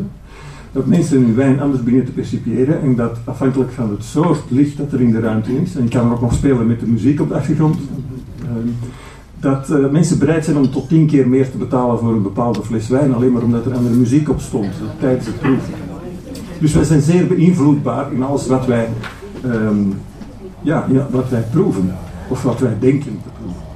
dat 0.72 0.86
mensen 0.86 1.22
hun 1.22 1.36
wijn 1.36 1.60
anders 1.60 1.84
beginnen 1.84 2.08
te 2.08 2.14
percipiëren 2.14 2.82
en 2.82 2.96
dat 2.96 3.18
afhankelijk 3.26 3.72
van 3.72 3.90
het 3.90 4.04
soort 4.04 4.44
licht 4.48 4.78
dat 4.78 4.92
er 4.92 5.02
in 5.02 5.12
de 5.12 5.20
ruimte 5.20 5.62
is, 5.62 5.76
en 5.76 5.84
ik 5.84 5.90
kan 5.90 6.12
ook 6.12 6.22
nog 6.22 6.34
spelen 6.34 6.68
met 6.68 6.80
de 6.80 6.88
muziek 6.88 7.22
op 7.22 7.30
de 7.30 7.36
achtergrond, 7.36 7.78
ehm, 8.42 8.68
dat 9.40 9.70
uh, 9.70 9.90
mensen 9.90 10.20
bereid 10.20 10.46
zijn 10.46 10.58
om 10.58 10.72
tot 10.72 10.90
tien 10.90 11.08
keer 11.08 11.28
meer 11.28 11.52
te 11.52 11.58
betalen 11.58 12.00
voor 12.00 12.14
een 12.14 12.22
bepaalde 12.22 12.64
fles 12.64 12.88
wijn, 12.88 13.14
alleen 13.14 13.32
maar 13.32 13.42
omdat 13.42 13.66
er 13.66 13.74
andere 13.74 13.96
muziek 13.96 14.30
op 14.30 14.40
stond 14.40 14.74
tijdens 15.00 15.26
het 15.26 15.40
proeven. 15.40 15.74
Dus 16.60 16.74
wij 16.74 16.84
zijn 16.84 17.02
zeer 17.02 17.28
beïnvloedbaar 17.28 18.14
in 18.14 18.24
alles 18.24 18.48
wat 18.48 18.66
wij, 18.66 18.90
ja, 20.62 20.86
ja, 20.92 21.08
wat 21.12 21.30
wij 21.30 21.44
proeven, 21.52 21.96
of 22.28 22.44
wat 22.44 22.60
wij 22.60 22.76
denken 22.80 23.20
te 23.24 23.30
proeven. 23.40 23.71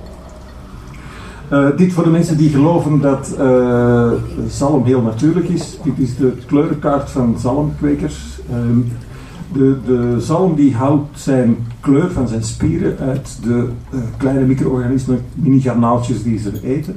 Uh, 1.56 1.78
dit 1.78 1.94
voor 1.94 2.04
de 2.04 2.10
mensen 2.10 2.38
die 2.38 2.50
geloven 2.50 3.02
dat 3.02 3.36
uh, 3.40 4.12
zalm 4.48 4.84
heel 4.84 5.02
natuurlijk 5.02 5.48
is. 5.48 5.80
Dit 5.84 5.94
is 5.98 6.18
de 6.18 6.34
kleurenkaart 6.46 7.10
van 7.10 7.36
zalmkwekers. 7.40 8.40
Um, 8.54 8.88
de, 9.54 9.78
de 9.86 10.16
zalm 10.20 10.56
die 10.56 10.76
houdt 10.76 11.20
zijn 11.20 11.58
kleur 11.80 12.12
van 12.12 12.28
zijn 12.28 12.44
spieren 12.44 12.98
uit 13.00 13.38
de 13.44 13.68
uh, 13.94 14.00
kleine 14.18 14.46
micro-organismen, 14.46 15.22
mini-garnaaltjes 15.34 16.24
die 16.24 16.40
ze 16.40 16.52
eten. 16.64 16.96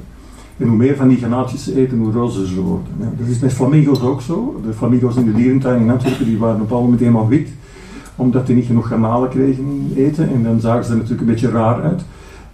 En 0.57 0.67
hoe 0.67 0.77
meer 0.77 0.95
van 0.95 1.07
die 1.07 1.17
garnaaltjes 1.17 1.63
ze 1.63 1.75
eten, 1.75 1.97
hoe 1.97 2.11
rozer 2.11 2.47
ze 2.47 2.61
worden. 2.61 2.87
Dat 3.17 3.27
is 3.27 3.39
met 3.39 3.53
flamingo's 3.53 4.01
ook 4.01 4.21
zo. 4.21 4.61
De 4.65 4.73
flamingo's 4.73 5.15
in 5.15 5.25
de 5.25 5.33
dierentuin 5.33 5.81
in 5.81 5.91
Antwerpen 5.91 6.25
die 6.25 6.37
waren 6.37 6.61
op 6.61 6.71
een 6.71 6.77
moment 6.77 6.99
helemaal 6.99 7.27
wit, 7.27 7.49
omdat 8.15 8.45
die 8.45 8.55
niet 8.55 8.65
genoeg 8.65 8.87
garnalen 8.87 9.29
kregen 9.29 9.91
eten. 9.95 10.29
En 10.29 10.43
dan 10.43 10.59
zagen 10.59 10.83
ze 10.83 10.91
er 10.91 10.95
natuurlijk 10.95 11.21
een 11.21 11.33
beetje 11.33 11.49
raar 11.49 11.81
uit. 11.81 12.01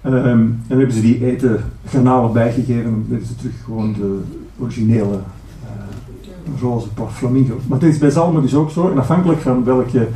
Um, 0.08 0.60
en 0.68 0.78
hebben 0.78 0.92
ze 0.92 1.02
die 1.02 1.26
eten 1.26 1.64
garnalen 1.86 2.34
bijgegeven 2.34 2.84
en 2.84 3.06
werden 3.10 3.28
ze 3.28 3.36
terug 3.36 3.64
gewoon 3.64 3.94
de 3.94 4.20
originele 4.60 5.20
uh, 5.64 6.62
roze 6.62 6.88
flamingo. 7.12 7.60
Maar 7.68 7.80
het 7.80 7.90
is 7.90 7.98
bij 7.98 8.10
zalmen 8.10 8.42
dus 8.42 8.56
ook 8.56 8.70
zo. 8.70 8.94
Afhankelijk 8.96 9.40
van 9.40 9.64
welke 9.64 10.08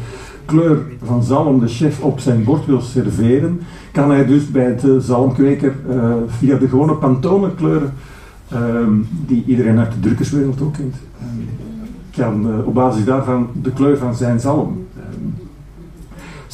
kleur 0.45 0.78
van 1.04 1.23
zalm 1.23 1.60
de 1.60 1.67
chef 1.67 2.02
op 2.02 2.19
zijn 2.19 2.43
bord 2.43 2.65
wil 2.65 2.82
serveren, 2.82 3.60
kan 3.91 4.10
hij 4.10 4.25
dus 4.25 4.52
bij 4.52 4.75
de 4.75 5.02
zalmkweker 5.02 5.75
uh, 5.89 6.13
via 6.28 6.58
de 6.58 6.67
gewone 6.67 6.93
pantone 6.93 7.56
kleuren, 7.56 7.93
um, 8.54 9.08
die 9.25 9.43
iedereen 9.45 9.80
uit 9.80 9.91
de 9.91 9.99
drukkerswereld 9.99 10.62
ook 10.62 10.73
kent, 10.73 10.95
um, 11.21 11.47
kan 12.12 12.47
uh, 12.47 12.67
op 12.67 12.73
basis 12.73 13.06
daarvan 13.06 13.47
de 13.62 13.71
kleur 13.71 13.97
van 13.97 14.15
zijn 14.15 14.39
zalm 14.39 14.79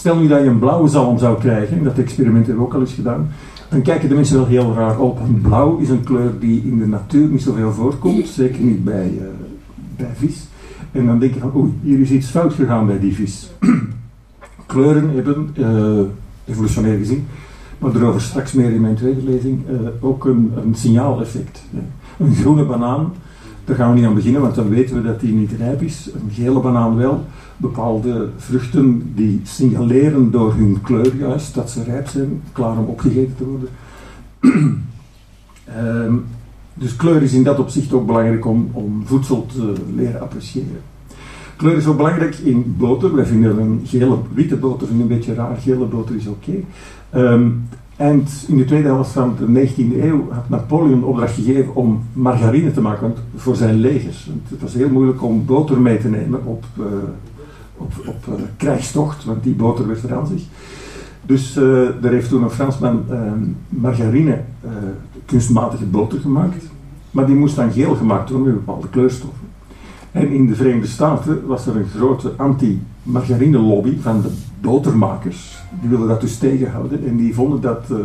Stel 0.05 0.17
nu 0.17 0.27
dat 0.27 0.41
je 0.41 0.49
een 0.49 0.59
blauwe 0.59 0.87
zalm 0.87 1.17
zou 1.17 1.39
krijgen, 1.39 1.83
dat 1.83 1.97
experiment 1.97 2.45
hebben 2.45 2.63
we 2.63 2.69
ook 2.69 2.75
al 2.75 2.79
eens 2.79 2.93
gedaan, 2.93 3.27
dan 3.69 3.81
kijken 3.81 4.09
de 4.09 4.15
mensen 4.15 4.37
wel 4.37 4.45
heel 4.45 4.73
raar 4.73 4.99
op. 4.99 5.19
blauw 5.41 5.77
is 5.77 5.89
een 5.89 6.03
kleur 6.03 6.39
die 6.39 6.63
in 6.65 6.79
de 6.79 6.87
natuur 6.87 7.27
niet 7.27 7.41
zoveel 7.41 7.73
voorkomt, 7.73 8.27
zeker 8.27 8.61
niet 8.61 8.83
bij, 8.83 9.11
uh, 9.17 9.21
bij 9.97 10.11
vis. 10.13 10.47
En 10.91 11.05
dan 11.05 11.19
denk 11.19 11.33
je 11.33 11.39
van, 11.39 11.55
oei, 11.55 11.73
hier 11.81 11.99
is 11.99 12.11
iets 12.11 12.27
fout 12.27 12.53
gegaan 12.53 12.85
bij 12.85 12.99
die 12.99 13.13
vis. 13.15 13.51
Kleuren 14.65 15.09
hebben, 15.09 15.49
uh, 15.57 16.05
evolutionair 16.45 16.97
gezien, 16.97 17.25
maar 17.77 17.91
daarover 17.91 18.21
straks 18.21 18.53
meer 18.53 18.71
in 18.71 18.81
mijn 18.81 18.95
tweede 18.95 19.23
lezing, 19.23 19.59
uh, 19.69 19.87
ook 19.99 20.25
een, 20.25 20.51
een 20.63 20.75
signaaleffect. 20.75 21.63
Een 22.17 22.35
groene 22.35 22.65
banaan, 22.65 23.13
daar 23.63 23.75
gaan 23.75 23.89
we 23.89 23.95
niet 23.95 24.05
aan 24.05 24.15
beginnen, 24.15 24.41
want 24.41 24.55
dan 24.55 24.69
weten 24.69 24.95
we 24.95 25.01
dat 25.01 25.19
die 25.19 25.33
niet 25.33 25.51
rijp 25.57 25.81
is. 25.81 26.09
Een 26.13 26.31
gele 26.33 26.59
banaan 26.59 26.95
wel 26.95 27.23
bepaalde 27.57 28.29
vruchten 28.37 29.11
die 29.15 29.39
signaleren 29.43 30.31
door 30.31 30.53
hun 30.53 30.81
kleur 30.81 31.15
juist 31.15 31.55
dat 31.55 31.69
ze 31.69 31.83
rijp 31.83 32.07
zijn, 32.07 32.41
klaar 32.51 32.77
om 32.77 32.85
opgegeten 32.85 33.35
te 33.35 33.45
worden. 33.45 33.69
um, 35.77 36.25
dus 36.73 36.95
kleur 36.95 37.21
is 37.21 37.33
in 37.33 37.43
dat 37.43 37.59
opzicht 37.59 37.93
ook 37.93 38.05
belangrijk 38.05 38.45
om, 38.45 38.71
voedsel 39.05 39.45
te 39.45 39.73
leren 39.95 40.21
appreciëren. 40.21 40.81
Kleur 41.55 41.77
is 41.77 41.87
ook 41.87 41.97
belangrijk 41.97 42.35
in 42.35 42.75
boter. 42.77 43.15
Wij 43.15 43.25
vinden 43.25 43.57
een 43.59 43.81
gele, 43.83 44.17
witte 44.33 44.55
boter 44.55 44.89
een 44.89 45.07
beetje 45.07 45.33
raar, 45.33 45.57
gele 45.57 45.85
boter 45.85 46.15
is 46.15 46.27
oké. 46.27 46.63
Okay. 47.11 47.33
Um, 47.33 47.67
eind 47.97 48.45
in 48.47 48.57
de 48.57 48.65
tweede 48.65 48.87
helft 48.87 49.11
van 49.11 49.35
de 49.39 49.67
19e 49.67 50.03
eeuw 50.03 50.31
had 50.31 50.49
Napoleon 50.49 51.03
opdracht 51.03 51.33
gegeven 51.33 51.75
om 51.75 52.03
margarine 52.13 52.71
te 52.71 52.81
maken 52.81 53.13
voor 53.35 53.55
zijn 53.55 53.75
legers. 53.75 54.29
het 54.49 54.61
was 54.61 54.73
heel 54.73 54.89
moeilijk 54.89 55.23
om 55.23 55.45
boter 55.45 55.81
mee 55.81 55.97
te 55.97 56.09
nemen 56.09 56.45
op, 56.45 56.65
uh, 56.79 56.85
op, 57.77 57.91
op 58.05 58.25
uh, 58.29 58.33
krijgstocht, 58.57 59.25
want 59.25 59.43
die 59.43 59.53
boter 59.53 59.87
werd 59.87 60.03
ranzig. 60.03 60.41
Dus 61.21 61.57
uh, 61.57 62.03
er 62.03 62.11
heeft 62.11 62.29
toen 62.29 62.43
een 62.43 62.49
Fransman 62.49 63.05
margarine, 63.69 64.41
kunstmatige 65.25 65.85
boter 65.85 66.19
gemaakt. 66.19 66.65
Maar 67.11 67.25
die 67.25 67.35
moest 67.35 67.55
dan 67.55 67.71
geel 67.71 67.95
gemaakt 67.95 68.29
worden 68.29 68.47
met 68.47 68.65
bepaalde 68.65 68.89
kleurstoffen. 68.89 69.47
En 70.11 70.31
in 70.31 70.47
de 70.47 70.55
Verenigde 70.55 70.87
Staten 70.87 71.47
was 71.47 71.67
er 71.67 71.75
een 71.75 71.87
grote 71.95 72.31
anti-margarine 72.37 73.57
lobby 73.57 73.97
van 73.99 74.21
de 74.21 74.29
botermakers. 74.61 75.57
Die 75.79 75.89
wilden 75.89 76.07
dat 76.07 76.21
dus 76.21 76.37
tegenhouden 76.37 77.07
en 77.07 77.17
die 77.17 77.33
vonden 77.33 77.61
dat 77.61 77.85
uh, 77.91 77.97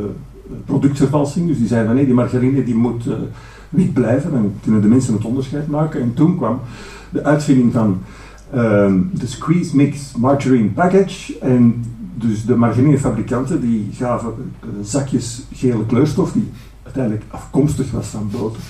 productvervalsing. 0.64 1.46
Dus 1.46 1.58
die 1.58 1.66
zeiden 1.66 1.94
nee, 1.94 2.04
die 2.04 2.14
margarine 2.14 2.64
die 2.64 2.74
moet 2.74 3.06
uh, 3.06 3.14
wit 3.68 3.92
blijven 3.92 4.34
en 4.34 4.54
kunnen 4.62 4.82
de 4.82 4.88
mensen 4.88 5.14
het 5.14 5.24
onderscheid 5.24 5.68
maken. 5.68 6.00
En 6.00 6.14
toen 6.14 6.36
kwam 6.36 6.60
de 7.10 7.24
uitvinding 7.24 7.72
van 7.72 7.98
ehm, 8.52 9.00
de 9.12 9.26
Squeeze 9.26 9.76
Mix 9.76 10.12
Margarine 10.16 10.68
Package. 10.68 11.38
En 11.38 11.84
dus 12.14 12.44
de 12.44 12.56
margarinefabrikanten 12.56 13.60
die 13.60 13.88
gaven 13.92 14.34
uh, 14.64 14.70
zakjes 14.82 15.42
gele 15.52 15.86
kleurstof 15.86 16.32
die 16.32 16.50
uiteindelijk 16.82 17.24
afkomstig 17.28 17.90
was 17.90 18.06
van 18.06 18.30
boter. 18.32 18.62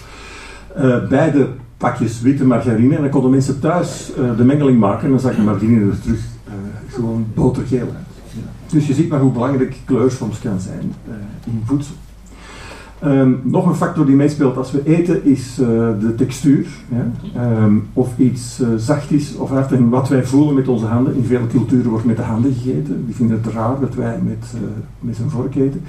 bij 1.08 1.30
de 1.30 1.48
pakjes 1.76 2.20
witte 2.20 2.44
margarine 2.44 2.94
en 2.94 3.02
dan 3.02 3.10
konden 3.10 3.30
mensen 3.30 3.60
thuis 3.60 4.12
de 4.36 4.44
mengeling 4.44 4.78
maken 4.78 5.04
en 5.04 5.10
dan 5.10 5.20
zag 5.20 5.34
de 5.34 5.42
margarine 5.42 5.90
er 5.90 6.00
terug 6.00 6.20
gewoon 6.88 7.26
botergeel 7.34 7.86
uit. 7.96 8.10
Dus 8.70 8.86
je 8.86 8.94
ziet 8.94 9.08
maar 9.08 9.20
hoe 9.20 9.32
belangrijk 9.32 9.76
kleur 9.84 10.12
kan 10.42 10.60
zijn 10.60 10.94
in 11.46 11.62
voedsel. 11.64 11.94
Um, 13.04 13.40
nog 13.44 13.66
een 13.66 13.74
factor 13.74 14.06
die 14.06 14.14
meespeelt 14.14 14.56
als 14.56 14.72
we 14.72 14.82
eten 14.84 15.24
is 15.24 15.58
uh, 15.60 15.66
de 16.00 16.14
textuur. 16.16 16.66
Um, 17.36 17.88
of 17.92 18.18
iets 18.18 18.60
uh, 18.60 18.68
zacht 18.76 19.10
is 19.10 19.36
of 19.36 19.50
hard. 19.50 19.72
En 19.72 19.88
wat 19.88 20.08
wij 20.08 20.24
voelen 20.24 20.54
met 20.54 20.68
onze 20.68 20.86
handen. 20.86 21.16
In 21.16 21.24
vele 21.24 21.46
culturen 21.46 21.90
wordt 21.90 22.04
met 22.04 22.16
de 22.16 22.22
handen 22.22 22.52
gegeten. 22.52 23.06
Die 23.06 23.14
vinden 23.14 23.40
het 23.42 23.52
raar 23.52 23.80
dat 23.80 23.94
wij 23.94 24.20
met, 24.24 24.46
met 25.00 25.16
zijn 25.16 25.30
vork 25.30 25.54
eten. 25.54 25.82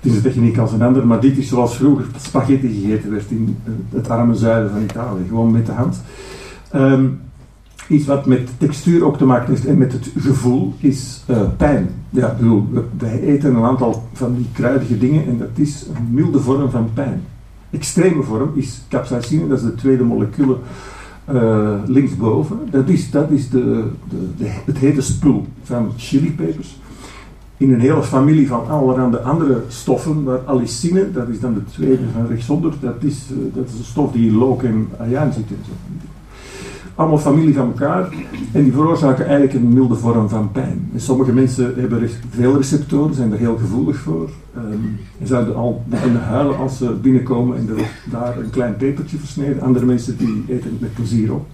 Het 0.00 0.12
is 0.12 0.16
een 0.16 0.22
techniek 0.22 0.58
als 0.58 0.72
een 0.72 0.82
ander, 0.82 1.06
maar 1.06 1.20
dit 1.20 1.38
is 1.38 1.48
zoals 1.48 1.76
vroeger 1.76 2.06
spaghetti 2.16 2.68
gegeten 2.68 3.10
werd 3.10 3.30
in 3.30 3.56
het 3.90 4.08
arme 4.08 4.34
zuiden 4.34 4.70
van 4.70 4.82
Italië. 4.82 5.22
Gewoon 5.28 5.50
met 5.50 5.66
de 5.66 5.72
hand. 5.72 6.00
Um, 6.74 7.20
Iets 7.88 8.06
wat 8.06 8.26
met 8.26 8.50
textuur 8.58 9.04
ook 9.04 9.18
te 9.18 9.24
maken 9.24 9.48
heeft 9.48 9.66
en 9.66 9.78
met 9.78 9.92
het 9.92 10.10
gevoel 10.16 10.72
is 10.78 11.24
uh, 11.30 11.40
pijn. 11.56 11.88
Ja, 12.10 12.36
bedoel, 12.38 12.66
wij 12.98 13.20
eten 13.20 13.54
een 13.54 13.64
aantal 13.64 14.02
van 14.12 14.34
die 14.36 14.46
kruidige 14.52 14.98
dingen 14.98 15.26
en 15.26 15.38
dat 15.38 15.48
is 15.54 15.86
een 15.94 16.14
milde 16.14 16.40
vorm 16.40 16.70
van 16.70 16.90
pijn. 16.94 17.22
Extreme 17.70 18.22
vorm 18.22 18.50
is 18.54 18.82
capsaicine, 18.88 19.48
dat 19.48 19.58
is 19.58 19.64
de 19.64 19.74
tweede 19.74 20.04
molecule 20.04 20.56
uh, 21.32 21.74
linksboven. 21.86 22.58
Dat 22.70 22.88
is, 22.88 23.10
dat 23.10 23.30
is 23.30 23.50
de, 23.50 23.84
de, 24.36 24.46
het 24.64 24.78
hete 24.78 25.00
spul 25.00 25.46
van 25.62 25.92
chilipepers. 25.96 26.78
In 27.56 27.72
een 27.72 27.80
hele 27.80 28.02
familie 28.02 28.48
van 28.48 28.68
allerhande 28.68 29.20
andere 29.20 29.62
stoffen, 29.68 30.24
waar 30.24 30.38
allicine, 30.38 31.10
dat 31.12 31.28
is 31.28 31.40
dan 31.40 31.54
de 31.54 31.64
tweede 31.64 32.02
van 32.12 32.26
rechtsonder, 32.26 32.72
dat 32.80 33.02
is, 33.02 33.26
uh, 33.30 33.54
dat 33.54 33.64
is 33.68 33.78
een 33.78 33.84
stof 33.84 34.12
die 34.12 34.28
in 34.28 34.36
look 34.36 34.62
en 34.62 34.88
ayaan 34.98 35.32
zit 35.32 35.44
en 35.48 35.56
allemaal 36.94 37.18
familie 37.18 37.54
van 37.54 37.66
elkaar 37.66 38.08
en 38.52 38.62
die 38.62 38.72
veroorzaken 38.72 39.24
eigenlijk 39.26 39.54
een 39.54 39.72
milde 39.72 39.94
vorm 39.94 40.28
van 40.28 40.52
pijn. 40.52 40.90
En 40.92 41.00
sommige 41.00 41.32
mensen 41.32 41.74
hebben 41.76 42.10
veel 42.30 42.56
receptoren, 42.56 43.14
zijn 43.14 43.32
er 43.32 43.38
heel 43.38 43.56
gevoelig 43.56 43.96
voor 43.96 44.30
um, 44.56 44.98
en 45.20 45.26
zouden 45.26 45.56
al 45.56 45.82
beginnen 45.86 46.22
huilen 46.22 46.58
als 46.58 46.76
ze 46.76 46.92
binnenkomen 46.92 47.56
en 47.56 47.68
daar 48.10 48.38
een 48.38 48.50
klein 48.50 48.76
pepertje 48.76 49.16
versneden. 49.16 49.62
Andere 49.62 49.84
mensen 49.86 50.16
die 50.16 50.44
eten 50.48 50.70
het 50.70 50.80
met 50.80 50.94
plezier 50.94 51.32
op. 51.32 51.46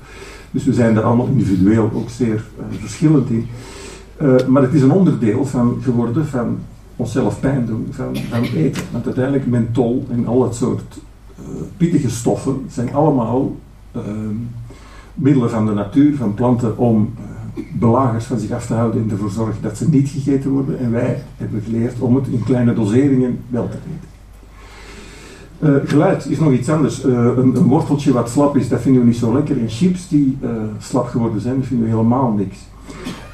Dus 0.51 0.65
we 0.65 0.73
zijn 0.73 0.97
er 0.97 1.03
allemaal 1.03 1.27
individueel 1.27 1.91
ook 1.95 2.11
zeer 2.11 2.45
uh, 2.59 2.65
verschillend 2.79 3.31
in. 3.31 3.47
Uh, 4.23 4.47
maar 4.47 4.63
het 4.63 4.75
is 4.75 4.83
een 4.83 4.93
onderdeel 4.93 5.45
van 5.45 5.79
geworden 5.83 6.27
van 6.27 6.59
onszelf 6.97 7.41
pijn 7.41 7.67
doen, 7.67 7.87
van, 7.91 8.17
van 8.31 8.43
eten. 8.43 8.83
Want 8.93 9.05
uiteindelijk 9.05 9.47
mentol 9.47 10.07
en 10.11 10.27
al 10.27 10.39
dat 10.39 10.57
soort 10.57 10.99
uh, 11.41 11.47
pittige 11.77 12.11
stoffen 12.11 12.65
zijn 12.69 12.95
allemaal 12.95 13.57
ehm, 13.93 14.35
middelen 15.21 15.51
van 15.51 15.67
de 15.67 15.73
natuur, 15.73 16.17
van 16.17 16.35
planten, 16.35 16.79
om 16.79 17.13
uh, 17.55 17.65
belagers 17.73 18.25
van 18.25 18.39
zich 18.39 18.51
af 18.51 18.67
te 18.67 18.75
houden 18.75 19.03
en 19.03 19.11
ervoor 19.11 19.31
zorgen 19.31 19.63
dat 19.63 19.77
ze 19.77 19.89
niet 19.89 20.09
gegeten 20.09 20.51
worden. 20.51 20.79
En 20.79 20.91
wij 20.91 21.23
hebben 21.37 21.63
geleerd 21.63 22.01
om 22.01 22.17
het 22.17 22.27
in 22.27 22.43
kleine 22.45 22.73
doseringen 22.73 23.39
wel 23.49 23.69
te 23.69 23.77
eten. 23.77 24.09
Uh, 25.63 25.91
geluid 25.91 26.27
is 26.27 26.39
nog 26.39 26.53
iets 26.53 26.69
anders. 26.69 27.05
Uh, 27.05 27.13
een, 27.37 27.53
worteltje 27.53 28.13
wat 28.13 28.31
slap 28.31 28.57
is, 28.57 28.69
dat 28.69 28.81
vinden 28.81 29.01
we 29.03 29.09
niet 29.09 29.17
zo 29.17 29.33
lekker. 29.33 29.59
En 29.59 29.69
chips 29.69 30.09
die 30.09 30.39
slap 30.79 31.07
geworden 31.07 31.41
zijn, 31.41 31.57
dat 31.57 31.67
vinden 31.67 31.87
we 31.87 31.93
helemaal 31.93 32.33
niks. 32.33 32.59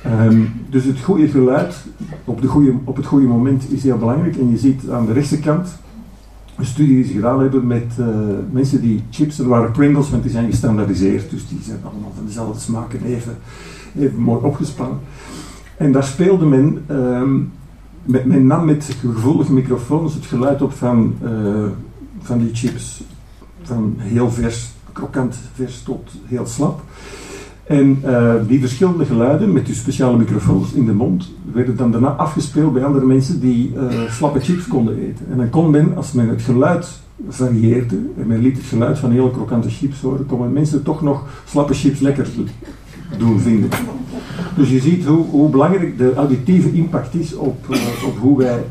Um, 0.07 0.53
dus 0.71 0.85
het 0.85 1.01
goede 1.01 1.29
geluid 1.29 1.77
op, 2.25 2.41
de 2.43 2.47
goede, 2.47 2.75
op 2.85 2.97
het 2.97 3.07
goede 3.07 3.27
moment 3.27 3.73
is 3.73 3.83
heel 3.83 3.99
belangrijk. 3.99 4.37
En 4.37 4.51
je 4.51 4.59
ziet 4.59 4.91
aan 4.91 5.07
de 5.07 5.13
rechterkant 5.13 5.79
studie 6.65 6.95
die 6.95 7.05
ze 7.05 7.13
gedaan 7.13 7.41
hebben 7.41 7.67
met 7.67 7.93
uh, 8.01 8.07
mensen 8.51 8.81
die 8.81 9.03
chips, 9.11 9.39
er 9.39 9.49
waren 9.49 9.73
Pringles, 9.73 10.11
want 10.11 10.23
die 10.23 10.33
zijn 10.33 10.51
gestandaardiseerd, 10.51 11.31
dus 11.31 11.49
die 11.49 11.59
zijn 11.63 11.79
allemaal 11.83 12.13
van 12.17 12.27
dezelfde 12.27 12.61
smaak 12.61 12.93
en 12.93 13.05
even, 13.05 13.37
even 13.99 14.21
mooi 14.21 14.45
opgespannen. 14.45 14.99
En 15.77 15.93
daar 15.93 16.05
speelde 16.05 16.47
men, 16.47 16.85
um, 16.91 17.53
met, 18.03 18.25
men 18.25 18.47
nam 18.47 18.65
met 18.65 18.97
gevoelige 19.01 19.53
microfoons 19.53 20.15
het 20.15 20.27
geluid 20.27 20.63
op 20.63 20.73
van, 20.73 21.15
uh, 21.23 21.65
van 22.21 22.39
die 22.39 22.55
chips, 22.55 23.03
van 23.63 23.95
heel 23.99 24.31
vers, 24.31 24.71
krokant 24.93 25.39
vers 25.55 25.83
tot 25.83 26.11
heel 26.27 26.47
slap. 26.47 26.83
En 27.67 27.99
uh, 28.05 28.35
die 28.49 28.61
verschillende 28.61 29.05
geluiden 29.05 29.53
met 29.53 29.67
die 29.67 29.75
speciale 29.75 30.17
microfoons 30.17 30.73
in 30.73 30.87
de 30.87 30.93
mond 30.93 31.33
werden 31.53 31.77
dan 31.77 31.91
daarna 31.91 32.09
afgespeeld 32.09 32.73
bij 32.73 32.85
andere 32.85 33.07
mensen 33.07 33.41
die 33.41 33.73
uh, 33.75 34.11
slappe 34.11 34.41
chips 34.41 34.67
konden 34.67 34.99
eten. 34.99 35.27
En 35.31 35.37
dan 35.37 35.51
kon 35.51 35.71
men, 35.71 35.97
als 35.97 36.13
men 36.13 36.29
het 36.29 36.43
geluid 36.43 37.01
varieerde, 37.29 37.97
en 38.21 38.27
men 38.27 38.41
liet 38.41 38.57
het 38.57 38.67
geluid 38.67 38.99
van 38.99 39.11
hele 39.11 39.31
krokante 39.31 39.71
chips 39.71 40.01
horen, 40.01 40.27
konden 40.27 40.53
mensen 40.53 40.83
toch 40.83 41.03
nog 41.03 41.25
slappe 41.45 41.75
chips 41.75 42.01
lekker 42.01 42.29
doen 43.19 43.41
vinden. 43.41 43.69
Dus 44.57 44.71
je 44.71 44.81
ziet 44.81 45.05
hoe, 45.05 45.51
belangrijk 45.51 45.99
de 45.99 46.15
auditieve 46.15 46.73
impact 46.73 47.15
is 47.15 47.35
op, 47.35 47.67
uh, 47.71 47.77
op 48.07 48.19
hoe 48.19 48.39
wij 48.39 48.65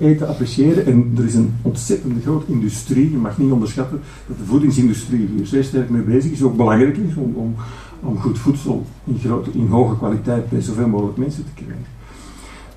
eten 0.00 0.28
appreciëren. 0.28 0.86
En 0.86 1.12
er 1.16 1.24
is 1.24 1.34
een 1.34 1.54
ontzettend 1.62 2.22
grote 2.22 2.52
industrie, 2.52 3.10
je 3.10 3.16
mag 3.16 3.38
niet 3.38 3.52
onderschatten 3.52 4.00
dat 4.26 4.38
de 4.38 4.44
voedingsindustrie 4.44 5.28
hier 5.36 5.46
zeer 5.46 5.64
sterk 5.64 5.90
mee 5.90 6.02
bezig 6.02 6.30
is, 6.30 6.42
ook 6.42 6.56
belangrijk 6.56 6.96
is 6.96 7.16
om, 7.16 7.34
om 7.34 7.54
om 8.00 8.18
goed 8.18 8.38
voedsel 8.38 8.86
in, 9.04 9.18
grote, 9.18 9.50
in 9.52 9.66
hoge 9.66 9.96
kwaliteit 9.96 10.48
bij 10.48 10.60
zoveel 10.60 10.88
mogelijk 10.88 11.16
mensen 11.16 11.44
te 11.44 11.62
krijgen. 11.62 11.94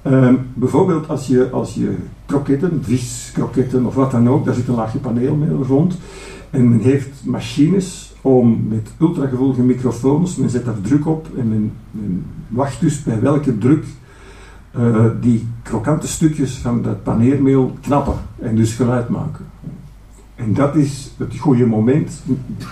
Um, 0.03 0.39
bijvoorbeeld 0.53 1.09
als 1.09 1.27
je, 1.27 1.49
als 1.49 1.73
je 1.73 1.95
kroketten, 2.25 2.83
viskroketten 2.83 3.85
of 3.85 3.95
wat 3.95 4.11
dan 4.11 4.29
ook, 4.29 4.45
daar 4.45 4.53
zit 4.53 4.67
een 4.67 4.75
laagje 4.75 4.99
paneelmeel 4.99 5.63
rond. 5.63 5.97
En 6.49 6.69
men 6.69 6.79
heeft 6.79 7.25
machines 7.25 8.13
om 8.21 8.67
met 8.67 8.89
ultragevoelige 8.99 9.61
microfoons, 9.61 10.35
men 10.35 10.49
zet 10.49 10.65
daar 10.65 10.81
druk 10.81 11.07
op 11.07 11.27
en 11.37 11.47
men, 11.49 11.71
men 11.91 12.25
wacht 12.47 12.79
dus 12.79 13.03
bij 13.03 13.19
welke 13.21 13.57
druk 13.57 13.85
uh, 14.77 15.05
die 15.21 15.47
krokante 15.63 16.07
stukjes 16.07 16.57
van 16.57 16.81
dat 16.81 17.03
paneermeel 17.03 17.77
knappen 17.81 18.15
en 18.39 18.55
dus 18.55 18.73
geluid 18.73 19.09
maken. 19.09 19.45
En 20.39 20.53
dat 20.53 20.75
is 20.75 21.11
het 21.17 21.37
goede 21.37 21.65
moment, 21.65 22.21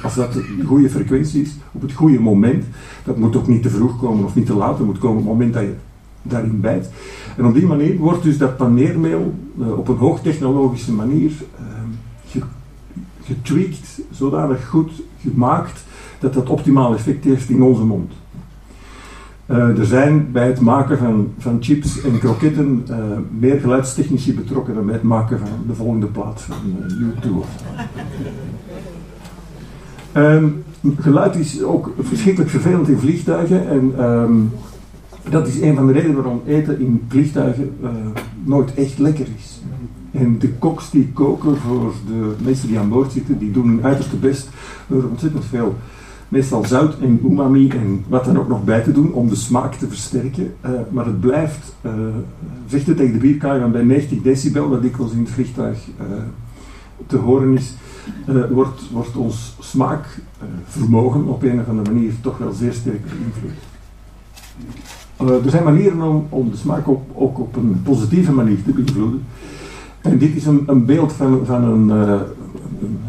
als 0.04 0.16
dat 0.16 0.34
de 0.34 0.64
goede 0.66 0.90
frequentie 0.90 1.42
is, 1.42 1.56
op 1.72 1.82
het 1.82 1.94
goede 1.94 2.20
moment. 2.20 2.66
Dat 3.04 3.18
moet 3.18 3.36
ook 3.36 3.48
niet 3.48 3.62
te 3.62 3.70
vroeg 3.70 4.00
komen 4.00 4.26
of 4.26 4.36
niet 4.36 4.46
te 4.46 4.54
laat, 4.54 4.78
dat 4.78 4.86
moet 4.86 4.98
komen 4.98 5.18
op 5.18 5.24
het 5.24 5.34
moment 5.34 5.54
dat 5.54 5.62
je 5.62 5.74
daarin 6.22 6.60
bijt. 6.62 6.90
En 7.38 7.46
op 7.46 7.54
die 7.54 7.66
manier 7.66 7.98
wordt 7.98 8.24
dus 8.24 8.38
dat 8.38 8.58
paneermeel 8.58 9.34
uh, 9.60 9.78
op 9.78 9.88
een 9.88 9.98
hoogtechnologische 9.98 10.94
manier 10.94 11.32
uh, 12.36 12.44
getweakt, 13.24 14.02
zodanig 14.12 14.68
goed 14.68 14.92
gemaakt, 15.22 15.84
dat 16.20 16.34
dat 16.34 16.50
optimaal 16.50 16.94
effect 16.94 17.24
heeft 17.24 17.50
in 17.50 17.62
onze 17.62 17.84
mond. 17.84 18.12
Uh, 19.52 19.80
er 19.80 19.86
zijn 19.86 20.32
bij 20.32 20.48
het 20.48 20.60
maken 20.60 20.98
van, 20.98 21.30
van 21.38 21.58
chips 21.60 22.02
en 22.02 22.20
kroketten 22.20 22.86
uh, 22.90 22.96
meer 23.40 23.60
geluidstechnici 23.60 24.36
betrokken 24.36 24.74
dan 24.74 24.86
bij 24.86 24.94
het 24.94 25.04
maken 25.04 25.40
van 25.40 25.50
de 25.68 25.74
volgende 25.74 26.06
plaat 26.06 26.42
van 26.42 26.56
YouTube. 27.00 27.46
Um, 30.16 30.64
geluid 31.00 31.36
is 31.36 31.64
ook 31.64 31.94
verschrikkelijk 32.00 32.52
vervelend 32.52 32.88
in 32.88 32.98
vliegtuigen 32.98 33.70
en 33.70 34.04
um, 34.04 34.52
dat 35.30 35.48
is 35.48 35.62
een 35.62 35.76
van 35.76 35.88
de 35.88 35.94
redenen 35.94 36.16
waarom 36.16 36.42
eten 36.46 36.80
in 36.80 37.06
vliegtuigen 37.08 37.78
nooit 38.44 38.74
echt 38.74 39.00
lekker 39.00 39.28
is. 39.38 39.62
En 40.12 40.40
de 40.40 40.50
koks 40.50 40.92
die 40.92 41.10
koken 41.14 41.58
voor 41.58 41.94
de 42.08 42.34
mensen 42.44 42.68
die 42.68 42.80
aan 42.80 42.90
boord 42.90 43.12
zitten, 43.12 43.38
die 43.38 43.52
doen 43.52 43.68
hun 43.68 43.84
uiterste 43.84 44.16
best 44.16 44.50
door 44.88 45.04
ontzettend 45.04 45.46
veel 45.46 45.76
meestal 46.30 46.66
zout 46.66 47.00
en 47.00 47.20
umami 47.24 47.70
en 47.70 48.04
wat 48.08 48.26
dan 48.26 48.38
ook 48.38 48.48
nog 48.48 48.64
bij 48.64 48.82
te 48.82 48.92
doen 48.92 49.14
om 49.14 49.30
de 49.30 49.36
smaak 49.36 49.74
te 49.74 49.88
versterken. 49.88 50.54
Uh, 50.66 50.72
maar 50.90 51.06
het 51.06 51.20
blijft, 51.20 51.76
uh, 51.86 51.92
het 52.70 52.86
tegen 52.86 53.14
de 53.14 53.20
bierkaai, 53.20 53.66
bij 53.66 53.84
90 53.84 54.22
decibel, 54.22 54.70
wat 54.70 54.82
dikwijls 54.82 55.12
in 55.12 55.20
het 55.20 55.30
vliegtuig 55.30 55.88
uh, 55.88 56.06
te 57.08 57.18
horen 57.18 57.54
is, 57.54 57.74
wordt, 58.50 58.90
wordt 58.92 59.16
ons 59.16 59.56
smaakvermogen 59.60 61.28
op 61.28 61.44
een 61.44 61.60
of 61.60 61.68
andere 61.68 61.94
manier 61.94 62.14
toch 62.22 62.38
wel 62.38 62.52
zeer 62.52 62.74
sterk 62.74 63.02
beïnvloed. 63.06 63.52
er 65.46 65.52
zijn 65.52 65.64
manieren 65.64 66.02
om, 66.02 66.28
om 66.30 66.52
de 66.52 66.58
smaak 66.58 66.88
ook, 66.88 67.04
ook 67.14 67.40
op 67.40 67.56
een 67.56 67.82
positieve 67.84 68.32
manier 68.32 68.64
te 68.64 68.72
beïnvloeden. 68.72 69.24
En 70.02 70.18
dit 70.18 70.36
is 70.36 70.46
een, 70.46 70.64
een 70.66 70.86
beeld 70.86 71.14
van, 71.14 71.46
van 71.46 71.64
een, 71.64 71.90
een, 71.90 72.20
een, 72.82 73.00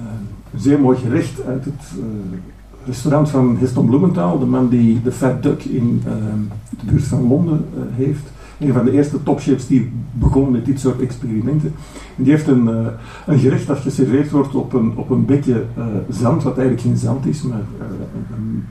zeer 0.57 0.81
mooi 0.81 0.99
gerecht 0.99 1.45
uit 1.45 1.65
het 1.65 1.93
restaurant 2.89 3.31
van 3.31 3.57
Heston 3.59 3.87
Bloementaal, 3.87 4.39
de 4.39 4.47
man 4.47 4.69
die 4.69 5.03
de 5.03 5.13
Fat 5.13 5.43
Duck 5.43 5.65
in 5.65 6.03
uh, 6.07 6.13
de 6.71 6.91
buurt 6.91 7.05
van 7.05 7.29
Londen 7.29 7.65
uh, 7.75 7.83
heeft. 7.91 8.33
Een 8.59 8.73
van 8.73 8.85
de 8.85 8.93
eerste 8.93 9.23
topchefs 9.23 9.67
die 9.67 9.93
begon 10.13 10.51
met 10.51 10.65
dit 10.65 10.81
soort 10.81 11.01
experimenten. 11.01 11.73
En 12.17 12.23
die 12.23 12.33
heeft 12.33 12.47
een, 12.47 12.65
uh, 12.65 12.87
een 13.27 13.39
gerecht 13.39 13.67
dat 13.67 13.79
geserveerd 13.79 14.31
wordt 14.31 14.55
op 14.55 14.73
een, 14.73 14.93
op 14.97 15.11
een 15.11 15.25
bekje 15.25 15.65
zand, 16.09 16.43
wat 16.43 16.59
eigenlijk 16.59 16.87
geen 16.87 16.97
zand 16.97 17.27
is, 17.27 17.43
maar 17.43 17.63
een, 18.37 18.65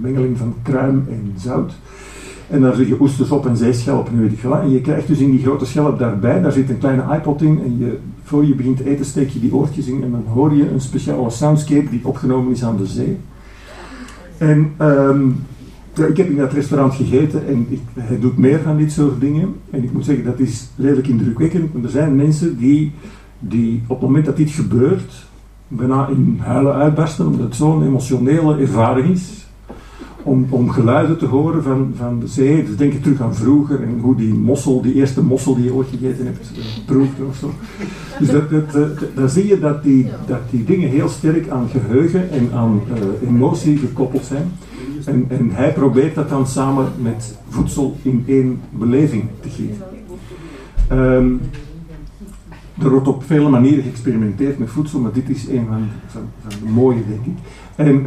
mengeling 0.00 0.38
van 0.38 0.54
kruim 0.62 1.04
en 1.08 1.32
zout. 1.36 1.72
En 2.48 2.60
daar 2.60 2.74
zit 2.74 2.88
je 2.88 3.00
oesters 3.00 3.30
op 3.30 3.46
en 3.46 3.56
zeeschelp 3.56 4.08
en 4.08 4.20
weet 4.20 4.32
ik 4.32 4.44
En 4.44 4.70
je 4.70 4.80
krijgt 4.80 5.06
dus 5.06 5.18
in 5.18 5.30
die 5.30 5.42
grote 5.42 5.64
schelp 5.64 5.98
daarbij, 5.98 6.42
daar 6.42 6.52
zit 6.52 6.70
een 6.70 6.78
kleine 6.78 7.14
iPod 7.14 7.42
in. 7.42 7.60
En 7.64 7.78
je, 7.78 7.98
voor 8.22 8.44
je 8.44 8.54
begint 8.54 8.76
te 8.76 8.90
eten 8.90 9.04
steek 9.04 9.28
je 9.28 9.40
die 9.40 9.54
oortjes 9.54 9.86
in 9.86 10.02
en 10.02 10.10
dan 10.10 10.24
hoor 10.32 10.54
je 10.54 10.70
een 10.70 10.80
speciale 10.80 11.30
soundscape 11.30 11.90
die 11.90 12.06
opgenomen 12.06 12.52
is 12.52 12.64
aan 12.64 12.76
de 12.76 12.86
zee. 12.86 13.18
En 14.48 14.72
ja, 15.94 16.06
ik 16.06 16.16
heb 16.16 16.28
in 16.28 16.36
dat 16.36 16.52
restaurant 16.52 16.94
gegeten 16.94 17.46
en 17.46 17.66
hij 17.94 18.20
doet 18.20 18.38
meer 18.38 18.60
van 18.60 18.76
dit 18.76 18.92
soort 18.92 19.20
dingen. 19.20 19.54
En 19.70 19.84
ik 19.84 19.92
moet 19.92 20.04
zeggen, 20.04 20.24
dat 20.24 20.38
is 20.38 20.68
redelijk 20.76 21.06
indrukwekkend. 21.06 21.72
Want 21.72 21.84
er 21.84 21.90
zijn 21.90 22.16
mensen 22.16 22.56
die, 22.58 22.92
die 23.38 23.82
op 23.86 24.00
het 24.00 24.06
moment 24.06 24.24
dat 24.24 24.36
dit 24.36 24.50
gebeurt, 24.50 25.26
bijna 25.68 26.08
in 26.08 26.38
huilen 26.42 26.74
uitbarsten, 26.74 27.26
omdat 27.26 27.46
het 27.46 27.54
zo'n 27.54 27.84
emotionele 27.84 28.56
ervaring 28.58 29.08
is 29.08 29.43
om, 30.24 30.46
om 30.48 30.70
geluiden 30.70 31.18
te 31.18 31.26
horen 31.26 31.62
van, 31.62 31.92
van 31.96 32.20
de 32.20 32.26
zee. 32.26 32.64
Dus 32.64 32.76
denk 32.76 32.92
je 32.92 33.00
terug 33.00 33.20
aan 33.20 33.34
vroeger 33.34 33.82
en 33.82 33.98
hoe 34.00 34.16
die 34.16 34.34
mossel, 34.34 34.82
die 34.82 34.94
eerste 34.94 35.22
mossel 35.22 35.54
die 35.54 35.64
je 35.64 35.74
ooit 35.74 35.88
gegeten 35.88 36.24
hebt, 36.26 36.52
uh, 36.56 36.64
proefde 36.86 37.24
of 37.24 37.36
zo. 37.36 37.50
Dus 38.18 38.28
dat, 38.28 38.50
dat, 38.50 38.98
dan 39.14 39.28
zie 39.28 39.46
je 39.46 39.58
dat 39.58 39.82
die, 39.82 40.10
dat 40.26 40.40
die 40.50 40.64
dingen 40.64 40.88
heel 40.88 41.08
sterk 41.08 41.48
aan 41.48 41.68
geheugen 41.68 42.30
en 42.30 42.50
aan 42.54 42.80
uh, 42.88 43.28
emotie 43.28 43.76
gekoppeld 43.76 44.24
zijn. 44.24 44.52
En, 45.04 45.24
en 45.28 45.50
hij 45.50 45.72
probeert 45.72 46.14
dat 46.14 46.28
dan 46.28 46.46
samen 46.46 46.86
met 47.02 47.38
voedsel 47.48 47.96
in 48.02 48.24
één 48.26 48.60
beleving 48.70 49.24
te 49.40 49.48
gieten. 49.48 49.82
Um, 50.92 51.40
er 52.82 52.90
wordt 52.90 53.08
op 53.08 53.24
vele 53.24 53.48
manieren 53.48 53.82
geëxperimenteerd 53.82 54.58
met 54.58 54.70
voedsel, 54.70 55.00
maar 55.00 55.12
dit 55.12 55.28
is 55.28 55.48
een 55.48 55.66
van, 55.66 55.88
van, 56.06 56.22
de 56.48 56.70
mooie, 56.72 57.02
denk 57.08 57.24
ik. 57.24 57.42
En 57.76 58.06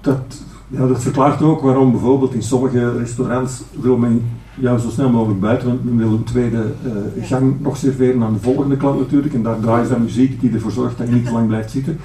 dat, 0.00 0.42
ja, 0.68 0.86
dat 0.86 1.02
verklaart 1.02 1.42
ook 1.42 1.60
waarom 1.60 1.90
bijvoorbeeld 1.90 2.34
in 2.34 2.42
sommige 2.42 2.98
restaurants 2.98 3.62
wil 3.80 3.96
men 3.96 4.22
jou 4.54 4.78
zo 4.78 4.88
snel 4.88 5.10
mogelijk 5.10 5.40
buiten, 5.40 5.68
want 5.68 5.84
men 5.84 5.98
wil 5.98 6.12
een 6.12 6.24
tweede 6.24 6.64
uh, 6.86 7.26
gang 7.26 7.60
nog 7.60 7.76
serveren 7.76 8.22
aan 8.22 8.32
de 8.32 8.40
volgende 8.40 8.76
klant 8.76 8.98
natuurlijk. 8.98 9.34
En 9.34 9.42
daar 9.42 9.60
draaien 9.60 9.86
ze 9.86 9.92
dan 9.92 10.02
muziek 10.02 10.40
die 10.40 10.52
ervoor 10.52 10.70
zorgt 10.70 10.98
dat 10.98 11.08
je 11.08 11.14
niet 11.14 11.24
te 11.24 11.32
lang 11.32 11.46
blijft 11.46 11.70
zitten. 11.70 11.98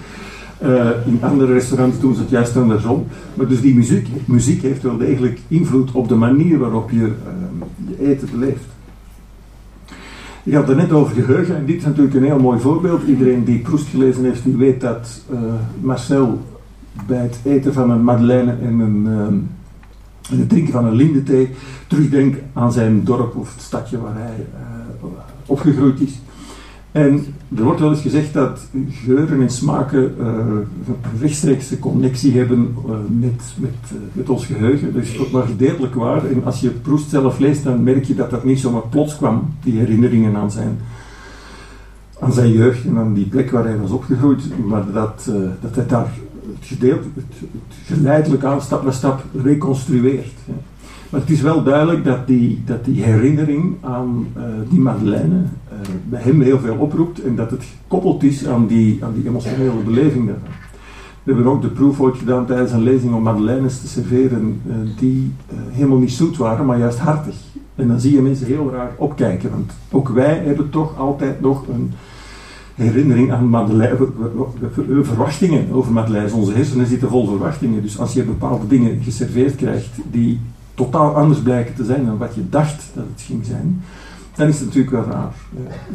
Uh, 0.64 0.90
in 1.06 1.20
andere 1.22 1.54
restaurants 1.54 2.00
doen 2.00 2.16
ze 2.16 2.22
het 2.22 2.30
juist 2.30 2.58
andersom. 2.58 3.06
Maar 3.34 3.48
dus 3.48 3.62
die 3.62 3.76
muziek, 3.76 4.08
muziek 4.26 4.62
heeft 4.62 4.82
wel 4.82 4.98
degelijk 4.98 5.40
invloed 5.48 5.92
op 5.92 6.08
de 6.08 6.16
manier 6.16 6.60
waarop 6.60 6.92
je 6.92 6.98
uh, 6.98 7.12
je 7.88 8.08
eten 8.08 8.30
beleeft. 8.32 8.66
Je 10.44 10.56
had 10.56 10.68
het 10.68 10.78
net 10.78 10.92
over 10.92 11.16
geheugen 11.16 11.56
en 11.56 11.66
dit 11.66 11.78
is 11.78 11.84
natuurlijk 11.84 12.16
een 12.16 12.24
heel 12.24 12.40
mooi 12.40 12.60
voorbeeld. 12.60 13.02
Iedereen 13.08 13.44
die 13.44 13.60
Proest 13.60 13.88
gelezen 13.88 14.24
heeft, 14.24 14.44
die 14.44 14.58
weet 14.58 14.82
dat 14.82 15.22
Marcel 15.82 16.42
bij 17.08 17.22
het 17.22 17.40
eten 17.44 17.74
van 17.74 17.90
een 17.90 18.04
madeleine 18.04 18.52
en 18.52 18.80
een, 18.80 19.08
ehm, 19.08 19.36
en 20.32 20.40
het 20.40 20.50
drinken 20.50 20.74
van 20.74 20.86
een 20.86 20.96
lindethee 20.96 21.50
terugdenk 21.88 22.36
aan 22.54 22.72
zijn 22.72 23.04
dorp 23.04 23.36
of 23.36 23.54
het 23.54 23.64
stadje 23.64 24.02
waar 24.02 24.16
hij 24.16 24.48
uh, 24.54 25.08
opgegroeid 25.46 26.00
is. 26.00 26.20
En 26.92 27.26
er 27.56 27.64
wordt 27.64 27.80
wel 27.80 27.90
eens 27.90 28.02
gezegd 28.02 28.34
dat 28.34 28.68
geuren 28.90 29.42
en 29.42 29.50
smaken 29.50 30.16
uh, 30.20 30.26
een 30.26 31.20
rechtstreekse 31.20 31.80
connectie 31.80 32.38
hebben 32.38 32.76
uh, 32.88 32.96
met, 33.10 33.42
met, 33.58 34.00
met 34.12 34.30
ons 34.30 34.46
geheugen. 34.46 34.94
Dat 34.94 35.04
is 35.04 35.20
ook 35.20 35.32
maar 35.32 35.46
gedeeltelijk 35.46 35.96
waar. 35.96 36.26
En 36.26 36.46
als 36.46 36.60
je 36.60 36.70
Proest 36.70 37.10
zelf 37.10 37.40
leest, 37.40 37.64
dan 37.64 37.84
merk 37.84 38.04
je 38.04 38.16
dat 38.16 38.30
dat 38.30 38.44
niet 38.44 38.60
zomaar 38.60 38.88
plots 38.90 39.18
kwam, 39.18 39.54
die 39.64 39.80
herinneringen 39.80 40.36
aan 40.36 40.52
zijn, 40.52 40.78
aan 42.20 42.34
zijn 42.34 42.52
jeugd 42.52 42.86
en 42.86 42.98
aan 42.98 43.14
die 43.14 43.28
plek 43.28 43.52
waar 43.52 43.64
hij 43.66 43.78
was 43.78 43.92
opgegroeid. 43.92 44.66
Maar 44.66 44.92
dat, 44.92 45.32
dat 45.62 45.76
hij 45.76 45.86
daar 45.88 46.08
het 46.56 46.68
gedeelte, 46.68 47.08
het, 47.16 47.50
geleidelijk 47.86 48.44
aan, 48.44 48.62
stap 48.62 48.84
bij 48.84 48.94
stap 48.94 49.24
reconstrueert. 49.44 50.34
Maar 51.10 51.22
het 51.22 51.30
is 51.30 51.42
wel 51.42 51.64
duidelijk 51.64 52.04
dat 52.04 52.28
die, 52.28 52.62
dat 52.66 52.86
die 52.86 53.04
herinnering 53.04 53.76
aan 53.82 54.28
uh, 54.38 54.44
die 54.70 54.80
Madeleine 54.80 55.36
uh, 55.36 55.78
bij 56.10 56.22
hem 56.22 56.42
heel 56.42 56.60
veel 56.60 56.76
oproept 56.76 57.22
en 57.22 57.36
dat 57.36 57.52
het 57.52 57.64
gekoppeld 57.64 58.24
is 58.24 58.48
aan 58.48 58.68
die, 58.68 59.04
aan 59.04 59.14
die 59.14 59.28
emotionele 59.28 59.84
beleving 59.86 60.28
daarvan. 60.28 60.50
We 61.24 61.34
hebben 61.34 61.52
ook 61.52 61.62
de 61.62 61.68
proef 61.68 62.00
ooit 62.00 62.18
gedaan 62.18 62.46
tijdens 62.46 62.72
een 62.72 62.84
lezing 62.84 63.14
om 63.14 63.24
Madeleines 63.24 63.82
te 63.82 63.88
serveren 63.88 64.62
uh, 64.68 64.76
die 64.98 65.32
helemaal 65.70 65.98
niet 65.98 66.12
zoet 66.12 66.38
waren, 66.38 66.66
maar 66.66 66.78
juist 66.78 67.00
hartig. 67.00 67.36
En 67.76 67.88
dan 67.88 68.00
zie 68.00 68.14
je 68.14 68.22
mensen 68.22 68.46
heel 68.46 68.72
raar 68.72 68.92
opkijken, 68.98 69.50
want 69.50 69.72
ook 69.92 70.10
wij 70.10 70.38
hebben 70.46 70.70
toch 70.70 70.98
altijd 70.98 71.42
nog 71.42 71.68
een 71.68 71.94
herinnering 72.76 73.32
aan 73.32 73.50
Madeleine, 73.50 74.08
verwachtingen 75.02 75.72
over 75.72 75.92
Madeleine. 75.92 76.34
Onze 76.34 76.54
hersenen 76.54 76.88
zitten 76.88 77.10
vol 77.10 77.28
verwachtingen. 77.28 77.82
Dus 77.82 78.00
als 78.00 78.14
je 78.14 78.24
bepaalde 78.24 78.68
dingen 78.68 79.02
geserveerd 79.04 79.56
krijgt 79.56 79.90
die 80.12 80.40
totaal 80.74 81.16
anders 81.16 81.40
blijken 81.40 81.76
te 81.76 81.84
zijn 81.84 82.06
dan 82.06 82.18
wat 82.18 82.36
je 82.36 82.50
dacht 82.50 82.84
dat 82.94 83.06
het 83.14 83.22
ging 83.22 83.46
zijn, 83.46 83.82
dan 84.36 84.48
is 84.48 84.60
het 84.60 84.66
natuurlijk 84.66 84.96
wel 84.96 85.06
raar. 85.06 85.34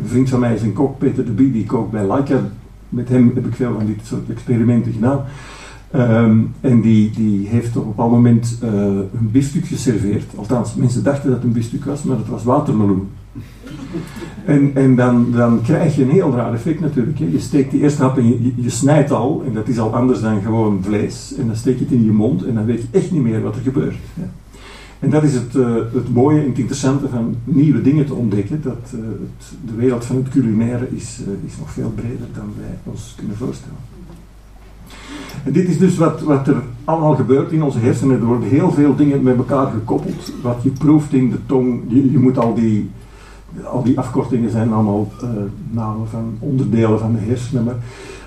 Een 0.02 0.08
vriend 0.08 0.28
van 0.28 0.40
mij 0.40 0.54
is 0.54 0.62
een 0.62 0.72
kok, 0.72 0.98
Peter 0.98 1.24
de 1.24 1.32
Bie, 1.32 1.52
die 1.52 1.66
kookt 1.66 1.90
bij 1.90 2.04
Laika. 2.04 2.40
Met 2.88 3.08
hem 3.08 3.32
heb 3.34 3.46
ik 3.46 3.54
veel 3.54 3.74
van 3.74 3.86
dit 3.86 4.00
soort 4.02 4.30
experimenten 4.30 4.92
gedaan. 4.92 5.24
Um, 5.94 6.54
en 6.60 6.80
die, 6.80 7.10
die 7.10 7.48
heeft 7.48 7.76
op 7.76 7.82
een 7.82 7.88
bepaald 7.88 8.10
moment 8.10 8.58
uh, 8.62 8.70
een 8.70 9.30
biefstuk 9.32 9.66
geserveerd. 9.66 10.24
Althans, 10.36 10.74
mensen 10.74 11.04
dachten 11.04 11.28
dat 11.28 11.38
het 11.38 11.46
een 11.46 11.52
biefstuk 11.52 11.84
was, 11.84 12.02
maar 12.02 12.16
het 12.16 12.28
was 12.28 12.44
watermeloen. 12.44 13.08
En, 14.44 14.70
en 14.74 14.96
dan, 14.96 15.30
dan 15.32 15.62
krijg 15.62 15.96
je 15.96 16.02
een 16.02 16.10
heel 16.10 16.34
raar 16.34 16.54
effect 16.54 16.80
natuurlijk. 16.80 17.18
Je 17.18 17.38
steekt 17.38 17.70
die 17.70 17.80
eerste 17.80 18.02
hap 18.02 18.16
en 18.16 18.28
je, 18.28 18.52
je, 18.56 18.70
snijdt 18.70 19.10
al, 19.10 19.42
en 19.46 19.52
dat 19.52 19.68
is 19.68 19.78
al 19.78 19.94
anders 19.94 20.20
dan 20.20 20.42
gewoon 20.42 20.78
vlees. 20.82 21.34
En 21.38 21.46
dan 21.46 21.56
steek 21.56 21.78
je 21.78 21.84
het 21.84 21.92
in 21.92 22.04
je 22.04 22.12
mond 22.12 22.44
en 22.44 22.54
dan 22.54 22.64
weet 22.64 22.80
je 22.80 22.98
echt 22.98 23.10
niet 23.10 23.22
meer 23.22 23.42
wat 23.42 23.56
er 23.56 23.62
gebeurt. 23.62 23.96
En 24.98 25.10
dat 25.10 25.22
is 25.22 25.34
het, 25.34 25.54
uh, 25.54 25.74
het 25.92 26.14
mooie 26.14 26.40
en 26.40 26.48
het 26.48 26.58
interessante 26.58 27.08
van 27.08 27.36
nieuwe 27.44 27.82
dingen 27.82 28.06
te 28.06 28.14
ontdekken. 28.14 28.62
Dat 28.62 28.90
het, 28.90 29.52
de 29.66 29.74
wereld 29.76 30.04
van 30.04 30.16
het 30.16 30.28
culinaire 30.28 30.88
is, 30.90 31.20
uh, 31.20 31.46
is 31.46 31.58
nog 31.58 31.70
veel 31.70 31.92
breder 31.94 32.26
dan 32.34 32.52
wij 32.58 32.92
ons 32.92 33.14
kunnen 33.16 33.36
voorstellen. 33.36 33.76
En 35.44 35.52
dit 35.52 35.68
is 35.68 35.78
dus 35.78 35.96
wat, 35.96 36.20
wat 36.20 36.48
er 36.48 36.62
allemaal 36.84 37.14
gebeurt 37.14 37.52
in 37.52 37.62
onze 37.62 37.78
hersenen. 37.78 38.20
Er 38.20 38.26
worden 38.26 38.48
heel 38.48 38.70
veel 38.70 38.96
dingen 38.96 39.22
met 39.22 39.36
elkaar 39.36 39.70
gekoppeld. 39.70 40.32
Wat 40.42 40.62
je 40.62 40.70
proeft 40.70 41.12
in 41.12 41.30
de 41.30 41.38
tong. 41.46 41.80
Je 41.88 42.18
moet 42.18 42.38
al 42.38 42.54
die 42.54 42.90
al 43.64 43.82
die 43.82 43.98
afkortingen 43.98 44.50
zijn 44.50 44.72
allemaal 44.72 45.12
uh, 45.22 45.28
namen 45.70 46.08
van 46.08 46.36
onderdelen 46.38 46.98
van 46.98 47.12
de 47.12 47.18
hersenen. 47.18 47.64
Maar 47.64 47.76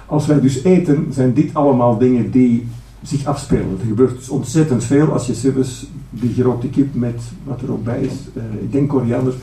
als 0.06 0.26
wij 0.26 0.40
dus 0.40 0.64
eten, 0.64 1.08
zijn 1.10 1.34
dit 1.34 1.54
allemaal 1.54 1.98
dingen 1.98 2.32
die 2.32 2.68
zich 3.02 3.26
afspelen. 3.26 3.78
Er 3.80 3.88
gebeurt 3.88 4.18
dus 4.18 4.30
ontzettend 4.30 4.84
veel 4.84 5.12
als 5.12 5.28
je 5.28 5.34
zelfs 5.34 5.88
die 6.10 6.34
gerookte 6.34 6.70
kip 6.70 6.96
met 6.96 7.22
wat 7.44 7.62
er 7.62 7.72
ook 7.72 7.84
bij 7.84 8.02
is, 8.02 8.14
uh, 8.34 8.44
ik 8.62 8.72
denk 8.72 8.90
koriander, 8.90 9.34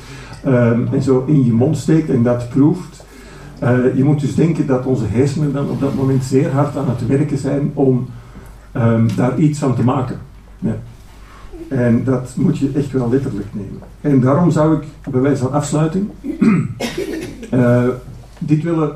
uh, 0.47 0.93
en 0.93 1.03
zo 1.03 1.25
in 1.27 1.45
je 1.45 1.53
mond 1.53 1.77
steekt 1.77 2.11
en 2.11 2.23
dat 2.23 2.49
proeft. 2.49 3.07
Uh, 3.63 3.97
je 3.97 4.05
moet 4.05 4.21
dus 4.21 4.35
denken 4.35 4.67
dat 4.67 4.87
onze 4.87 5.05
hersenen 5.07 5.53
dan 5.53 5.71
op 5.71 5.81
dat 5.81 5.95
moment 5.95 6.25
zeer 6.25 6.51
hard 6.51 6.77
aan 6.77 6.89
het 6.89 7.07
werken 7.07 7.39
zijn 7.39 7.71
om 7.75 8.07
um, 8.77 9.09
daar 9.17 9.39
iets 9.39 9.59
van 9.59 9.75
te 9.75 9.85
maken. 9.85 10.19
Ja. 10.59 10.77
En 11.69 12.05
dat 12.05 12.35
moet 12.37 12.59
je 12.59 12.71
echt 12.75 12.93
wel 12.93 13.11
letterlijk 13.11 13.47
nemen. 13.53 13.81
En 14.01 14.21
daarom 14.21 14.51
zou 14.51 14.77
ik, 14.77 14.83
bij 15.11 15.21
wijze 15.21 15.43
van 15.43 15.53
afsluiting, 15.53 16.09
uh, 17.55 17.89
dit 18.39 18.63
willen 18.63 18.93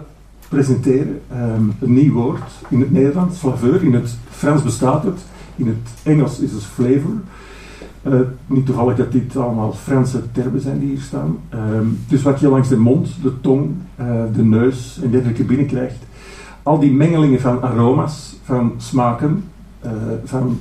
presenteren. 0.48 1.20
Um, 1.32 1.72
een 1.80 1.92
nieuw 1.92 2.12
woord 2.12 2.42
in 2.68 2.80
het 2.80 2.90
Nederlands, 2.90 3.38
flaveur. 3.38 3.82
In 3.82 3.94
het 3.94 4.16
Frans 4.30 4.62
bestaat 4.62 5.04
het. 5.04 5.20
In 5.56 5.66
het 5.66 5.90
Engels 6.02 6.38
is 6.38 6.52
het 6.52 6.64
flavor. 6.64 7.14
Uh, 8.08 8.20
niet 8.46 8.66
toevallig 8.66 8.96
dat 8.96 9.12
dit 9.12 9.36
allemaal 9.36 9.72
Franse 9.72 10.32
termen 10.32 10.60
zijn 10.60 10.78
die 10.78 10.88
hier 10.88 11.00
staan. 11.00 11.38
Um, 11.54 11.98
dus 12.08 12.22
wat 12.22 12.40
je 12.40 12.48
langs 12.48 12.68
de 12.68 12.76
mond, 12.76 13.08
de 13.22 13.40
tong, 13.40 13.70
uh, 14.00 14.06
de 14.34 14.44
neus 14.44 15.00
en 15.02 15.10
dergelijke 15.10 15.44
binnenkrijgt. 15.44 15.96
Al 16.62 16.78
die 16.78 16.92
mengelingen 16.92 17.40
van 17.40 17.62
aroma's, 17.62 18.36
van 18.44 18.72
smaken, 18.76 19.44
van 20.24 20.58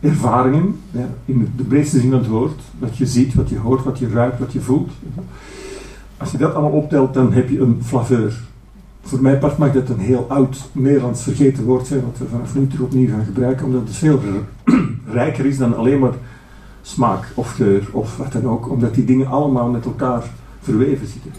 ervaringen, 0.00 0.76
ja, 0.90 1.08
in 1.24 1.52
de 1.56 1.62
breedste 1.62 2.00
zin 2.00 2.10
van 2.10 2.18
het 2.18 2.28
woord, 2.28 2.60
wat 2.78 2.96
je 2.96 3.06
ziet, 3.06 3.34
wat 3.34 3.48
je 3.48 3.58
hoort, 3.58 3.84
wat 3.84 3.98
je 3.98 4.08
ruikt, 4.08 4.38
wat 4.38 4.52
je 4.52 4.60
voelt. 4.60 4.90
Als 6.16 6.30
je 6.30 6.38
dat 6.38 6.54
allemaal 6.54 6.80
optelt, 6.80 7.14
dan 7.14 7.32
heb 7.32 7.48
je 7.48 7.60
een 7.60 7.78
flaveur. 7.82 8.42
Voor 9.02 9.22
mij 9.22 9.38
part 9.38 9.58
mag 9.58 9.72
dat 9.72 9.88
een 9.88 9.98
heel 9.98 10.26
oud 10.28 10.68
Nederlands 10.72 11.22
vergeten 11.22 11.64
woord 11.64 11.86
zijn, 11.86 12.00
wat 12.00 12.18
we 12.18 12.24
vanaf 12.30 12.54
nu 12.54 12.66
terug 12.66 12.84
opnieuw 12.84 13.08
gaan 13.08 13.24
gebruiken, 13.24 13.66
omdat 13.66 13.80
het 13.80 13.96
veel 13.96 14.20
rijker 15.06 15.46
is 15.46 15.58
dan 15.58 15.76
alleen 15.76 15.98
maar 15.98 16.14
smaak 16.82 17.32
of 17.34 17.50
geur 17.50 17.88
of 17.92 18.16
wat 18.16 18.32
dan 18.32 18.48
ook, 18.48 18.70
omdat 18.70 18.94
die 18.94 19.04
dingen 19.04 19.26
allemaal 19.26 19.68
met 19.68 19.84
elkaar 19.84 20.22
verweven 20.60 21.06
zitten. 21.06 21.32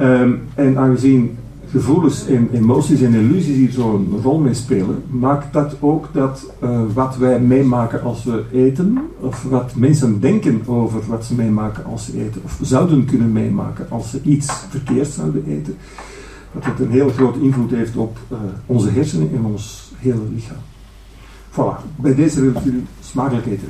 Um, 0.00 0.42
en 0.54 0.78
aangezien 0.78 1.36
gevoelens 1.70 2.26
en 2.26 2.48
emoties 2.52 3.00
en 3.00 3.14
illusies 3.14 3.56
hier 3.56 3.70
zo'n 3.70 4.20
rol 4.22 4.38
mee 4.38 4.54
spelen, 4.54 5.02
maakt 5.10 5.52
dat 5.52 5.76
ook 5.80 6.08
dat 6.12 6.46
uh, 6.62 6.80
wat 6.94 7.16
wij 7.16 7.40
meemaken 7.40 8.02
als 8.02 8.24
we 8.24 8.44
eten, 8.52 8.98
of 9.20 9.42
wat 9.42 9.74
mensen 9.74 10.20
denken 10.20 10.62
over 10.66 11.00
wat 11.06 11.24
ze 11.24 11.34
meemaken 11.34 11.84
als 11.84 12.04
ze 12.04 12.24
eten, 12.26 12.40
of 12.44 12.58
zouden 12.62 13.04
kunnen 13.04 13.32
meemaken 13.32 13.86
als 13.90 14.10
ze 14.10 14.20
iets 14.22 14.52
verkeerd 14.68 15.08
zouden 15.08 15.44
eten, 15.46 15.76
dat 16.52 16.64
het 16.64 16.80
een 16.80 16.90
heel 16.90 17.08
grote 17.10 17.40
invloed 17.40 17.70
heeft 17.70 17.96
op 17.96 18.18
uh, 18.32 18.38
onze 18.66 18.90
hersenen 18.90 19.30
en 19.34 19.44
ons 19.44 19.92
hele 19.96 20.22
lichaam. 20.34 20.56
Voilà, 21.50 21.96
bij 21.96 22.14
deze 22.14 22.40
wil 22.40 22.62
smakelijk 23.00 23.46
eten. 23.46 23.68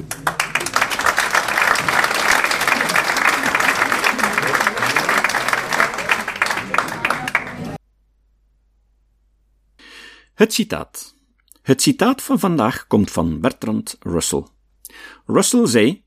Het 10.41 10.53
citaat. 10.53 11.15
Het 11.63 11.83
citaat 11.83 12.23
van 12.23 12.39
vandaag 12.39 12.87
komt 12.87 13.11
van 13.11 13.41
Bertrand 13.41 13.97
Russell. 14.01 14.45
Russell 15.27 15.67
zei: 15.67 16.05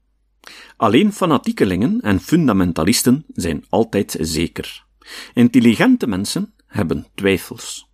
Alleen 0.78 1.13
fanatiekelingen 1.13 2.02
en 2.02 2.19
fundamentalisten 2.19 3.26
zijn 3.34 3.65
altijd 3.69 4.17
zeker. 4.19 4.86
Intelligente 5.34 6.08
mensen 6.08 6.54
hebben 6.65 7.08
twijfels. 7.15 7.89